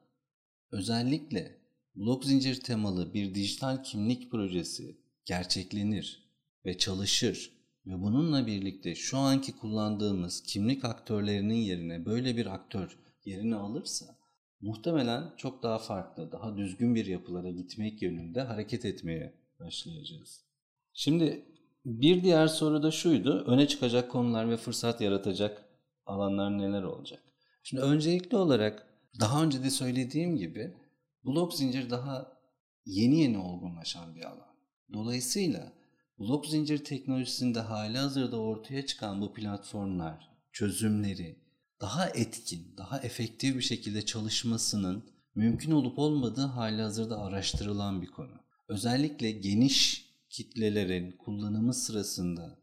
özellikle 0.72 1.62
blok 1.96 2.26
zincir 2.26 2.62
temalı 2.62 3.14
bir 3.14 3.36
dijital 3.36 3.84
kimlik 3.84 4.32
projesi 4.32 4.98
gerçeklenir 5.26 6.30
ve 6.66 6.78
çalışır 6.78 7.52
ve 7.86 8.02
bununla 8.02 8.48
birlikte 8.48 8.96
şu 8.96 9.18
anki 9.18 9.56
kullandığımız 9.56 10.44
kimlik 10.44 10.86
aktörlerinin 10.86 11.56
yerine 11.56 12.06
böyle 12.06 12.38
bir 12.38 12.46
aktör 12.46 12.98
yerini 13.26 13.56
alırsa 13.56 14.18
muhtemelen 14.62 15.34
çok 15.38 15.64
daha 15.64 15.78
farklı, 15.78 16.32
daha 16.32 16.58
düzgün 16.58 16.96
bir 16.96 17.06
yapılara 17.06 17.52
gitmek 17.52 18.02
yönünde 18.02 18.42
hareket 18.42 18.86
etmeye 18.86 19.34
başlayacağız. 19.60 20.46
Şimdi 20.94 21.46
bir 21.86 22.24
diğer 22.24 22.48
soru 22.48 22.84
da 22.84 22.92
şuydu. 22.92 23.44
Öne 23.48 23.68
çıkacak 23.68 24.12
konular 24.12 24.50
ve 24.50 24.58
fırsat 24.58 25.02
yaratacak 25.02 25.66
alanlar 26.06 26.58
neler 26.58 26.84
olacak? 26.84 27.24
Şimdi 27.64 27.84
öncelikli 27.84 28.36
olarak 28.36 28.88
daha 29.20 29.44
önce 29.44 29.64
de 29.64 29.70
söylediğim 29.70 30.38
gibi 30.38 30.74
blok 31.26 31.54
zincir 31.54 31.90
daha 31.90 32.32
yeni 32.86 33.20
yeni 33.22 33.38
olgunlaşan 33.38 34.16
bir 34.16 34.24
alan. 34.24 34.56
Dolayısıyla 34.94 35.72
blok 36.20 36.46
zincir 36.46 36.84
teknolojisinde 36.84 37.60
hali 37.60 37.98
hazırda 37.98 38.38
ortaya 38.38 38.86
çıkan 38.86 39.22
bu 39.22 39.34
platformlar, 39.34 40.30
çözümleri 40.52 41.40
daha 41.82 42.10
etkin, 42.10 42.78
daha 42.78 43.00
efektif 43.00 43.56
bir 43.56 43.62
şekilde 43.62 44.06
çalışmasının 44.06 45.04
mümkün 45.36 45.72
olup 45.72 46.00
olmadığı 46.00 46.46
hali 46.46 46.82
hazırda 46.82 47.22
araştırılan 47.22 48.02
bir 48.02 48.08
konu. 48.08 48.32
Özellikle 48.68 49.32
geniş 49.32 50.05
kitlelerin 50.36 51.12
kullanımı 51.12 51.74
sırasında 51.74 52.60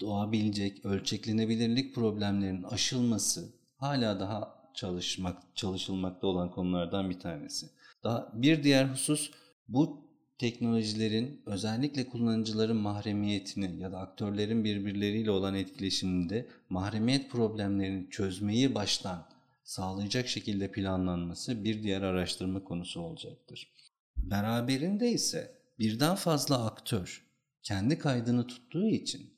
doğabilecek 0.00 0.84
ölçeklenebilirlik 0.84 1.94
problemlerinin 1.94 2.62
aşılması 2.62 3.52
hala 3.76 4.20
daha 4.20 4.70
çalışmak 4.74 5.42
çalışılmakta 5.54 6.26
olan 6.26 6.50
konulardan 6.50 7.10
bir 7.10 7.20
tanesi. 7.20 7.66
Daha 8.04 8.32
bir 8.34 8.64
diğer 8.64 8.84
husus 8.84 9.30
bu 9.68 10.10
teknolojilerin 10.38 11.42
özellikle 11.46 12.08
kullanıcıların 12.08 12.76
mahremiyetini 12.76 13.80
ya 13.80 13.92
da 13.92 13.98
aktörlerin 13.98 14.64
birbirleriyle 14.64 15.30
olan 15.30 15.54
etkileşiminde 15.54 16.48
mahremiyet 16.68 17.30
problemlerini 17.30 18.10
çözmeyi 18.10 18.74
baştan 18.74 19.28
sağlayacak 19.64 20.28
şekilde 20.28 20.72
planlanması 20.72 21.64
bir 21.64 21.82
diğer 21.82 22.02
araştırma 22.02 22.64
konusu 22.64 23.00
olacaktır. 23.00 23.72
Beraberinde 24.16 25.10
ise 25.10 25.59
birden 25.80 26.14
fazla 26.14 26.66
aktör 26.66 27.26
kendi 27.62 27.98
kaydını 27.98 28.46
tuttuğu 28.46 28.86
için 28.86 29.36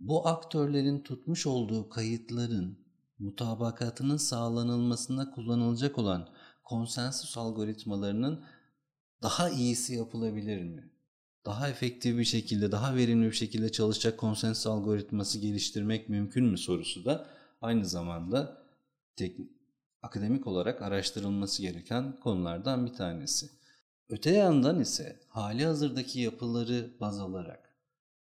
bu 0.00 0.28
aktörlerin 0.28 1.00
tutmuş 1.00 1.46
olduğu 1.46 1.88
kayıtların 1.88 2.78
mutabakatının 3.18 4.16
sağlanılmasında 4.16 5.30
kullanılacak 5.30 5.98
olan 5.98 6.28
konsensus 6.62 7.38
algoritmalarının 7.38 8.44
daha 9.22 9.50
iyisi 9.50 9.94
yapılabilir 9.94 10.62
mi? 10.62 10.90
Daha 11.46 11.68
efektif 11.68 12.18
bir 12.18 12.24
şekilde, 12.24 12.72
daha 12.72 12.96
verimli 12.96 13.26
bir 13.26 13.36
şekilde 13.36 13.72
çalışacak 13.72 14.18
konsensus 14.18 14.66
algoritması 14.66 15.38
geliştirmek 15.38 16.08
mümkün 16.08 16.44
mü 16.44 16.58
sorusu 16.58 17.04
da 17.04 17.26
aynı 17.60 17.86
zamanda 17.86 18.62
tek, 19.16 19.40
akademik 20.02 20.46
olarak 20.46 20.82
araştırılması 20.82 21.62
gereken 21.62 22.20
konulardan 22.20 22.86
bir 22.86 22.92
tanesi. 22.92 23.63
Öte 24.08 24.30
yandan 24.30 24.80
ise 24.80 25.20
hali 25.28 25.64
hazırdaki 25.64 26.20
yapıları 26.20 26.96
baz 27.00 27.20
alarak 27.20 27.74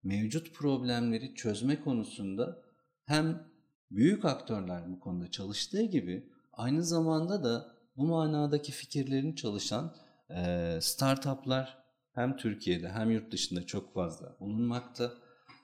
mevcut 0.03 0.55
problemleri 0.55 1.35
çözme 1.35 1.81
konusunda 1.81 2.63
hem 3.05 3.49
büyük 3.91 4.25
aktörler 4.25 4.93
bu 4.93 5.01
konuda 5.01 5.31
çalıştığı 5.31 5.83
gibi 5.83 6.33
aynı 6.53 6.85
zamanda 6.85 7.45
da 7.45 7.77
bu 7.97 8.07
manadaki 8.07 8.73
fikirlerin 8.73 9.35
çalışan 9.35 9.97
e, 10.31 10.79
startuplar 10.83 11.79
hem 12.15 12.37
Türkiye'de 12.37 12.89
hem 12.89 13.11
yurt 13.11 13.33
dışında 13.33 13.67
çok 13.67 13.95
fazla 13.95 14.37
bulunmakta. 14.41 15.13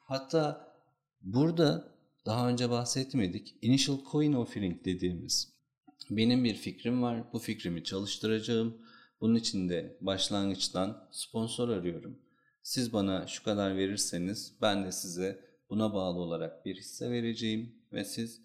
Hatta 0.06 0.74
burada 1.20 1.94
daha 2.26 2.48
önce 2.48 2.70
bahsetmedik. 2.70 3.56
Initial 3.62 3.98
Coin 4.12 4.32
Offering 4.32 4.84
dediğimiz 4.84 5.54
benim 6.10 6.44
bir 6.44 6.54
fikrim 6.54 7.02
var. 7.02 7.32
Bu 7.32 7.38
fikrimi 7.38 7.84
çalıştıracağım. 7.84 8.78
Bunun 9.24 9.34
için 9.34 9.68
de 9.68 9.96
başlangıçtan 10.00 11.08
sponsor 11.10 11.68
arıyorum. 11.68 12.18
Siz 12.62 12.92
bana 12.92 13.26
şu 13.26 13.42
kadar 13.42 13.76
verirseniz 13.76 14.54
ben 14.62 14.84
de 14.84 14.92
size 14.92 15.40
buna 15.70 15.94
bağlı 15.94 16.18
olarak 16.18 16.66
bir 16.66 16.76
hisse 16.76 17.10
vereceğim 17.10 17.74
ve 17.92 18.04
siz 18.04 18.40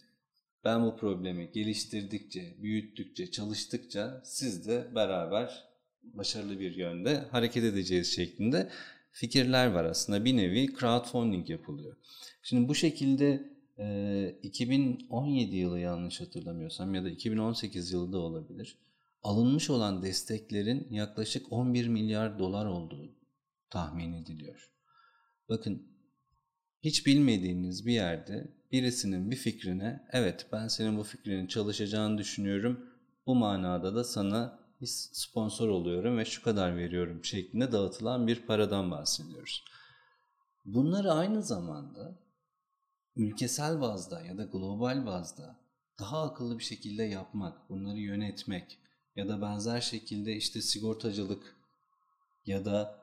ben 0.64 0.86
bu 0.86 0.96
problemi 0.96 1.52
geliştirdikçe, 1.52 2.56
büyüttükçe, 2.62 3.32
çalıştıkça 3.32 4.22
siz 4.26 4.68
de 4.68 4.88
beraber 4.96 5.64
başarılı 6.04 6.60
bir 6.60 6.76
yönde 6.76 7.16
hareket 7.16 7.64
edeceğiz 7.64 8.16
şeklinde 8.16 8.70
fikirler 9.12 9.68
var 9.68 9.86
aslında. 9.86 10.26
Bir 10.26 10.38
nevi 10.38 10.68
crowdfunding 10.80 11.50
yapılıyor. 11.50 11.96
Şimdi 12.44 12.68
bu 12.68 12.76
şekilde 12.76 13.50
e, 13.78 14.36
2017 14.44 15.56
yılı 15.56 15.80
yanlış 15.80 16.22
hatırlamıyorsam 16.22 16.96
ya 16.96 17.04
da 17.04 17.10
2018 17.10 17.92
yılı 17.92 18.14
da 18.14 18.18
olabilir. 18.18 18.78
Alınmış 19.24 19.70
olan 19.70 20.04
desteklerin 20.04 20.88
yaklaşık 20.92 21.52
11 21.52 21.88
milyar 21.88 22.40
dolar 22.40 22.66
olduğu 22.66 23.16
tahmin 23.70 24.14
ediliyor. 24.14 24.72
Bakın 25.50 25.88
hiç 26.84 27.06
bilmediğiniz 27.06 27.86
bir 27.86 27.94
yerde 27.94 28.54
birisinin 28.72 29.32
bir 29.32 29.36
fikrine 29.36 30.08
evet 30.12 30.48
ben 30.52 30.68
senin 30.68 30.98
bu 30.98 31.04
fikrinin 31.04 31.48
çalışacağını 31.48 32.18
düşünüyorum. 32.18 32.90
Bu 33.26 33.36
manada 33.36 33.96
da 33.96 34.04
sana 34.04 34.60
sponsor 34.86 35.70
oluyorum 35.70 36.18
ve 36.18 36.26
şu 36.26 36.44
kadar 36.44 36.78
veriyorum 36.78 37.26
şeklinde 37.26 37.72
dağıtılan 37.72 38.28
bir 38.28 38.46
paradan 38.46 38.92
bahsediyoruz. 38.92 39.64
Bunları 40.66 41.12
aynı 41.12 41.44
zamanda 41.44 42.20
ülkesel 43.16 43.82
bazda 43.82 44.22
ya 44.22 44.38
da 44.38 44.44
global 44.44 45.06
bazda 45.06 45.60
daha 46.00 46.24
akıllı 46.24 46.60
bir 46.60 46.64
şekilde 46.64 47.04
yapmak, 47.04 47.70
bunları 47.70 48.00
yönetmek 48.00 48.80
ya 49.20 49.28
da 49.28 49.42
benzer 49.42 49.82
şekilde 49.82 50.36
işte 50.36 50.62
sigortacılık 50.62 51.56
ya 52.46 52.66
da 52.66 53.00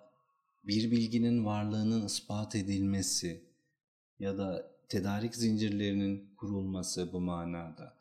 bir 0.65 0.91
bilginin 0.91 1.45
varlığının 1.45 2.07
ispat 2.07 2.55
edilmesi 2.57 3.45
ya 4.19 4.39
da 4.39 4.71
tedarik 4.89 5.35
zincirlerinin 5.35 6.35
kurulması 6.37 7.13
bu 7.13 7.21
manada. 7.21 7.97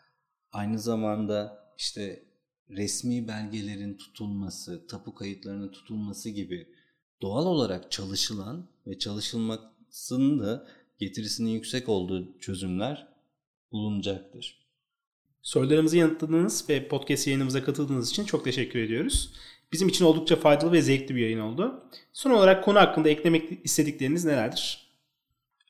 Aynı 0.51 0.79
zamanda 0.79 1.65
işte 1.77 2.25
resmi 2.69 3.27
belgelerin 3.27 3.97
tutulması, 3.97 4.87
tapu 4.87 5.15
kayıtlarının 5.15 5.71
tutulması 5.71 6.29
gibi 6.29 6.67
doğal 7.21 7.45
olarak 7.45 7.91
çalışılan 7.91 8.67
ve 8.87 8.99
çalışılmasının 8.99 10.39
da 10.39 10.67
getirisinin 10.99 11.49
yüksek 11.49 11.89
olduğu 11.89 12.39
çözümler 12.39 13.07
bulunacaktır. 13.71 14.64
Sorularımızı 15.45 15.97
yanıtladığınız 15.97 16.69
ve 16.69 16.87
podcast 16.87 17.27
yayınımıza 17.27 17.63
katıldığınız 17.63 18.09
için 18.09 18.25
çok 18.25 18.43
teşekkür 18.43 18.79
ediyoruz. 18.79 19.33
Bizim 19.71 19.87
için 19.87 20.05
oldukça 20.05 20.35
faydalı 20.35 20.71
ve 20.71 20.81
zevkli 20.81 21.15
bir 21.15 21.21
yayın 21.21 21.39
oldu. 21.39 21.83
Son 22.13 22.31
olarak 22.31 22.63
konu 22.63 22.79
hakkında 22.79 23.09
eklemek 23.09 23.65
istedikleriniz 23.65 24.25
nelerdir? 24.25 24.91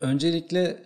Öncelikle 0.01 0.83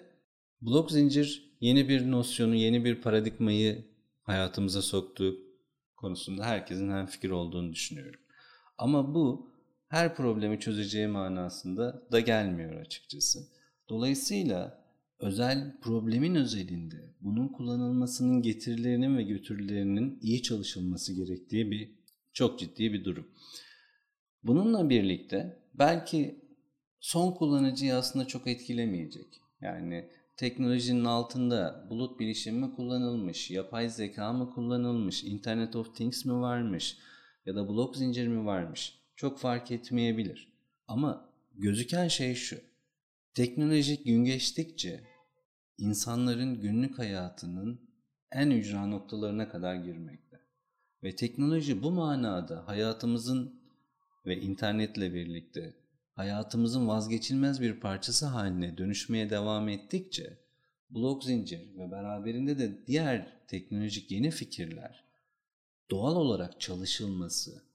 blok 0.62 0.92
zincir 0.92 1.56
yeni 1.62 1.90
bir 1.90 2.12
nosyonu, 2.12 2.56
yeni 2.56 2.86
bir 2.86 3.02
paradigmayı 3.02 3.86
hayatımıza 4.24 4.82
soktu 4.82 5.36
konusunda 5.96 6.46
herkesin 6.46 6.92
hem 6.92 7.06
fikir 7.06 7.30
olduğunu 7.30 7.74
düşünüyorum. 7.74 8.20
Ama 8.78 9.16
bu 9.16 9.52
her 9.88 10.16
problemi 10.16 10.60
çözeceği 10.60 11.08
manasında 11.08 12.04
da 12.12 12.20
gelmiyor 12.20 12.82
açıkçası. 12.82 13.40
Dolayısıyla 13.90 14.78
özel 15.20 15.78
problemin 15.82 16.36
özelinde 16.36 17.13
bunun 17.22 17.47
kullanılmasının 17.47 18.41
getirilerinin 18.41 19.17
ve 19.17 19.24
götürülerinin 19.24 20.20
iyi 20.22 20.43
çalışılması 20.43 21.13
gerektiği 21.13 21.72
bir 21.72 21.91
çok 22.34 22.59
ciddi 22.59 22.93
bir 22.93 23.05
durum. 23.05 23.28
Bununla 24.43 24.89
birlikte 24.89 25.59
belki 25.74 26.45
son 26.99 27.32
kullanıcıyı 27.32 27.95
aslında 27.95 28.26
çok 28.26 28.47
etkilemeyecek. 28.47 29.41
Yani 29.61 30.09
teknolojinin 30.38 31.05
altında 31.05 31.88
bulut 31.89 32.20
bilişim 32.20 32.59
mi 32.59 32.72
kullanılmış, 32.76 33.51
yapay 33.51 33.89
zeka 33.89 34.34
mı 34.34 34.49
kullanılmış, 34.49 35.24
Internet 35.24 35.76
of 35.76 35.95
Things 35.95 36.26
mi 36.26 36.34
varmış 36.34 36.97
ya 37.45 37.55
da 37.55 37.70
blok 37.70 37.95
zincir 37.97 38.28
mi 38.28 38.45
varmış 38.45 38.99
çok 39.15 39.39
fark 39.39 39.72
etmeyebilir. 39.72 40.53
Ama 40.88 41.30
gözüken 41.55 42.07
şey 42.07 42.36
şu. 42.36 42.57
Teknolojik 43.34 44.05
gün 44.05 44.23
geçtikçe 44.23 45.03
insanların 45.77 46.61
günlük 46.61 46.99
hayatının 46.99 47.82
en 48.32 48.49
ücra 48.49 48.86
noktalarına 48.86 49.49
kadar 49.49 49.75
girmekte. 49.75 50.39
Ve 51.03 51.15
teknoloji 51.15 51.84
bu 51.84 51.91
manada 51.91 52.67
hayatımızın 52.67 53.61
ve 54.25 54.41
internetle 54.41 55.13
birlikte 55.13 55.73
hayatımızın 56.13 56.88
vazgeçilmez 56.88 57.61
bir 57.61 57.80
parçası 57.80 58.25
haline 58.25 58.77
dönüşmeye 58.77 59.30
devam 59.30 59.69
ettikçe 59.69 60.38
blok 60.89 61.23
zincir 61.23 61.77
ve 61.77 61.91
beraberinde 61.91 62.59
de 62.59 62.88
diğer 62.88 63.47
teknolojik 63.47 64.11
yeni 64.11 64.32
fikirler 64.32 65.03
doğal 65.91 66.15
olarak 66.15 66.61
çalışılması 66.61 67.68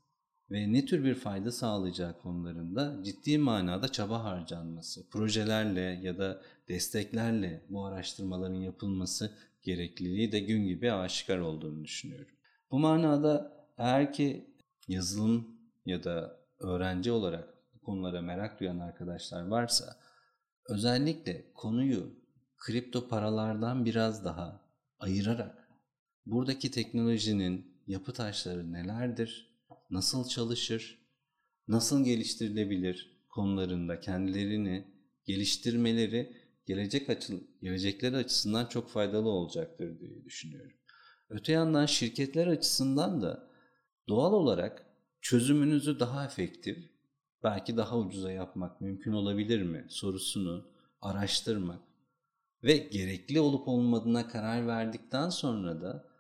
ve 0.54 0.72
ne 0.72 0.84
tür 0.84 1.04
bir 1.04 1.14
fayda 1.14 1.52
sağlayacağı 1.52 2.18
konularında 2.18 3.02
ciddi 3.04 3.38
manada 3.38 3.88
çaba 3.88 4.24
harcanması, 4.24 5.08
projelerle 5.10 5.80
ya 5.80 6.18
da 6.18 6.42
desteklerle 6.68 7.66
bu 7.70 7.84
araştırmaların 7.84 8.54
yapılması 8.54 9.30
gerekliliği 9.62 10.32
de 10.32 10.40
gün 10.40 10.66
gibi 10.66 10.92
aşikar 10.92 11.38
olduğunu 11.38 11.84
düşünüyorum. 11.84 12.34
Bu 12.70 12.78
manada 12.78 13.52
eğer 13.78 14.12
ki 14.12 14.54
yazılım 14.88 15.58
ya 15.86 16.04
da 16.04 16.40
öğrenci 16.58 17.12
olarak 17.12 17.54
konulara 17.84 18.22
merak 18.22 18.60
duyan 18.60 18.78
arkadaşlar 18.78 19.46
varsa 19.46 19.96
özellikle 20.68 21.52
konuyu 21.54 22.14
kripto 22.56 23.08
paralardan 23.08 23.84
biraz 23.84 24.24
daha 24.24 24.60
ayırarak 24.98 25.68
buradaki 26.26 26.70
teknolojinin 26.70 27.80
yapı 27.86 28.12
taşları 28.12 28.72
nelerdir, 28.72 29.53
nasıl 29.90 30.28
çalışır, 30.28 30.98
nasıl 31.68 32.04
geliştirilebilir 32.04 33.24
konularında 33.28 34.00
kendilerini 34.00 34.84
geliştirmeleri 35.24 36.36
gelecek 36.66 37.10
açı, 37.10 37.40
gelecekleri 37.62 38.16
açısından 38.16 38.66
çok 38.66 38.90
faydalı 38.90 39.28
olacaktır 39.28 40.00
diye 40.00 40.24
düşünüyorum. 40.24 40.76
Öte 41.28 41.52
yandan 41.52 41.86
şirketler 41.86 42.46
açısından 42.46 43.22
da 43.22 43.50
doğal 44.08 44.32
olarak 44.32 44.86
çözümünüzü 45.20 46.00
daha 46.00 46.24
efektif 46.24 46.90
belki 47.42 47.76
daha 47.76 47.98
ucuza 47.98 48.32
yapmak 48.32 48.80
mümkün 48.80 49.12
olabilir 49.12 49.62
mi 49.62 49.86
sorusunu 49.88 50.68
araştırmak 51.00 51.80
ve 52.62 52.76
gerekli 52.76 53.40
olup 53.40 53.68
olmadığına 53.68 54.28
karar 54.28 54.66
verdikten 54.66 55.28
sonra 55.28 55.80
da 55.80 56.13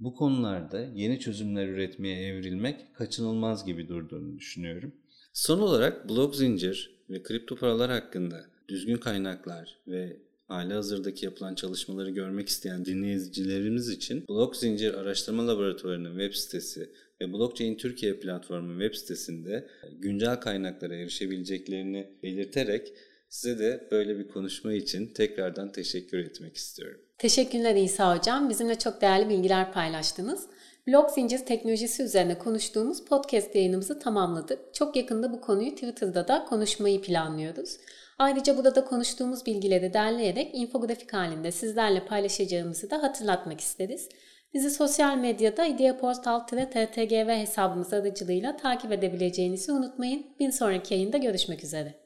bu 0.00 0.14
konularda 0.14 0.80
yeni 0.94 1.20
çözümler 1.20 1.68
üretmeye 1.68 2.26
evrilmek 2.26 2.94
kaçınılmaz 2.94 3.66
gibi 3.66 3.88
durduğunu 3.88 4.38
düşünüyorum. 4.38 4.92
Son 5.32 5.58
olarak 5.58 6.08
blok 6.08 6.36
zincir 6.36 6.96
ve 7.10 7.22
kripto 7.22 7.56
paralar 7.56 7.90
hakkında 7.90 8.44
düzgün 8.68 8.96
kaynaklar 8.96 9.78
ve 9.88 10.16
hali 10.48 10.72
hazırdaki 10.72 11.24
yapılan 11.24 11.54
çalışmaları 11.54 12.10
görmek 12.10 12.48
isteyen 12.48 12.84
dinleyicilerimiz 12.84 13.88
için 13.88 14.24
Blok 14.28 14.56
Zincir 14.56 14.94
Araştırma 14.94 15.46
Laboratuvarı'nın 15.46 16.18
web 16.18 16.34
sitesi 16.34 16.90
ve 17.20 17.32
Blockchain 17.32 17.76
Türkiye 17.76 18.14
platformu 18.14 18.80
web 18.80 18.94
sitesinde 18.94 19.68
güncel 19.98 20.40
kaynaklara 20.40 20.94
erişebileceklerini 20.94 22.10
belirterek 22.22 22.92
size 23.28 23.58
de 23.58 23.88
böyle 23.90 24.18
bir 24.18 24.28
konuşma 24.28 24.72
için 24.72 25.12
tekrardan 25.14 25.72
teşekkür 25.72 26.18
etmek 26.18 26.56
istiyorum. 26.56 27.00
Teşekkürler 27.18 27.74
İsa 27.74 28.16
Hocam. 28.16 28.50
Bizimle 28.50 28.78
çok 28.78 29.00
değerli 29.00 29.28
bilgiler 29.28 29.72
paylaştınız. 29.72 30.46
Blok 30.86 31.10
zincir 31.10 31.38
teknolojisi 31.38 32.02
üzerine 32.02 32.38
konuştuğumuz 32.38 33.04
podcast 33.04 33.54
yayınımızı 33.54 33.98
tamamladık. 33.98 34.74
Çok 34.74 34.96
yakında 34.96 35.32
bu 35.32 35.40
konuyu 35.40 35.70
Twitter'da 35.70 36.28
da 36.28 36.44
konuşmayı 36.44 37.02
planlıyoruz. 37.02 37.76
Ayrıca 38.18 38.56
burada 38.56 38.84
konuştuğumuz 38.84 39.46
bilgileri 39.46 39.92
derleyerek 39.92 40.54
infografik 40.54 41.12
halinde 41.12 41.52
sizlerle 41.52 42.06
paylaşacağımızı 42.06 42.90
da 42.90 43.02
hatırlatmak 43.02 43.60
isteriz. 43.60 44.08
Bizi 44.54 44.70
sosyal 44.70 45.16
medyada 45.16 45.66
ideaportal-ttgv 45.66 47.40
hesabımız 47.40 47.92
aracılığıyla 47.92 48.56
takip 48.56 48.92
edebileceğinizi 48.92 49.72
unutmayın. 49.72 50.26
Bir 50.40 50.52
sonraki 50.52 50.94
yayında 50.94 51.16
görüşmek 51.16 51.64
üzere. 51.64 52.05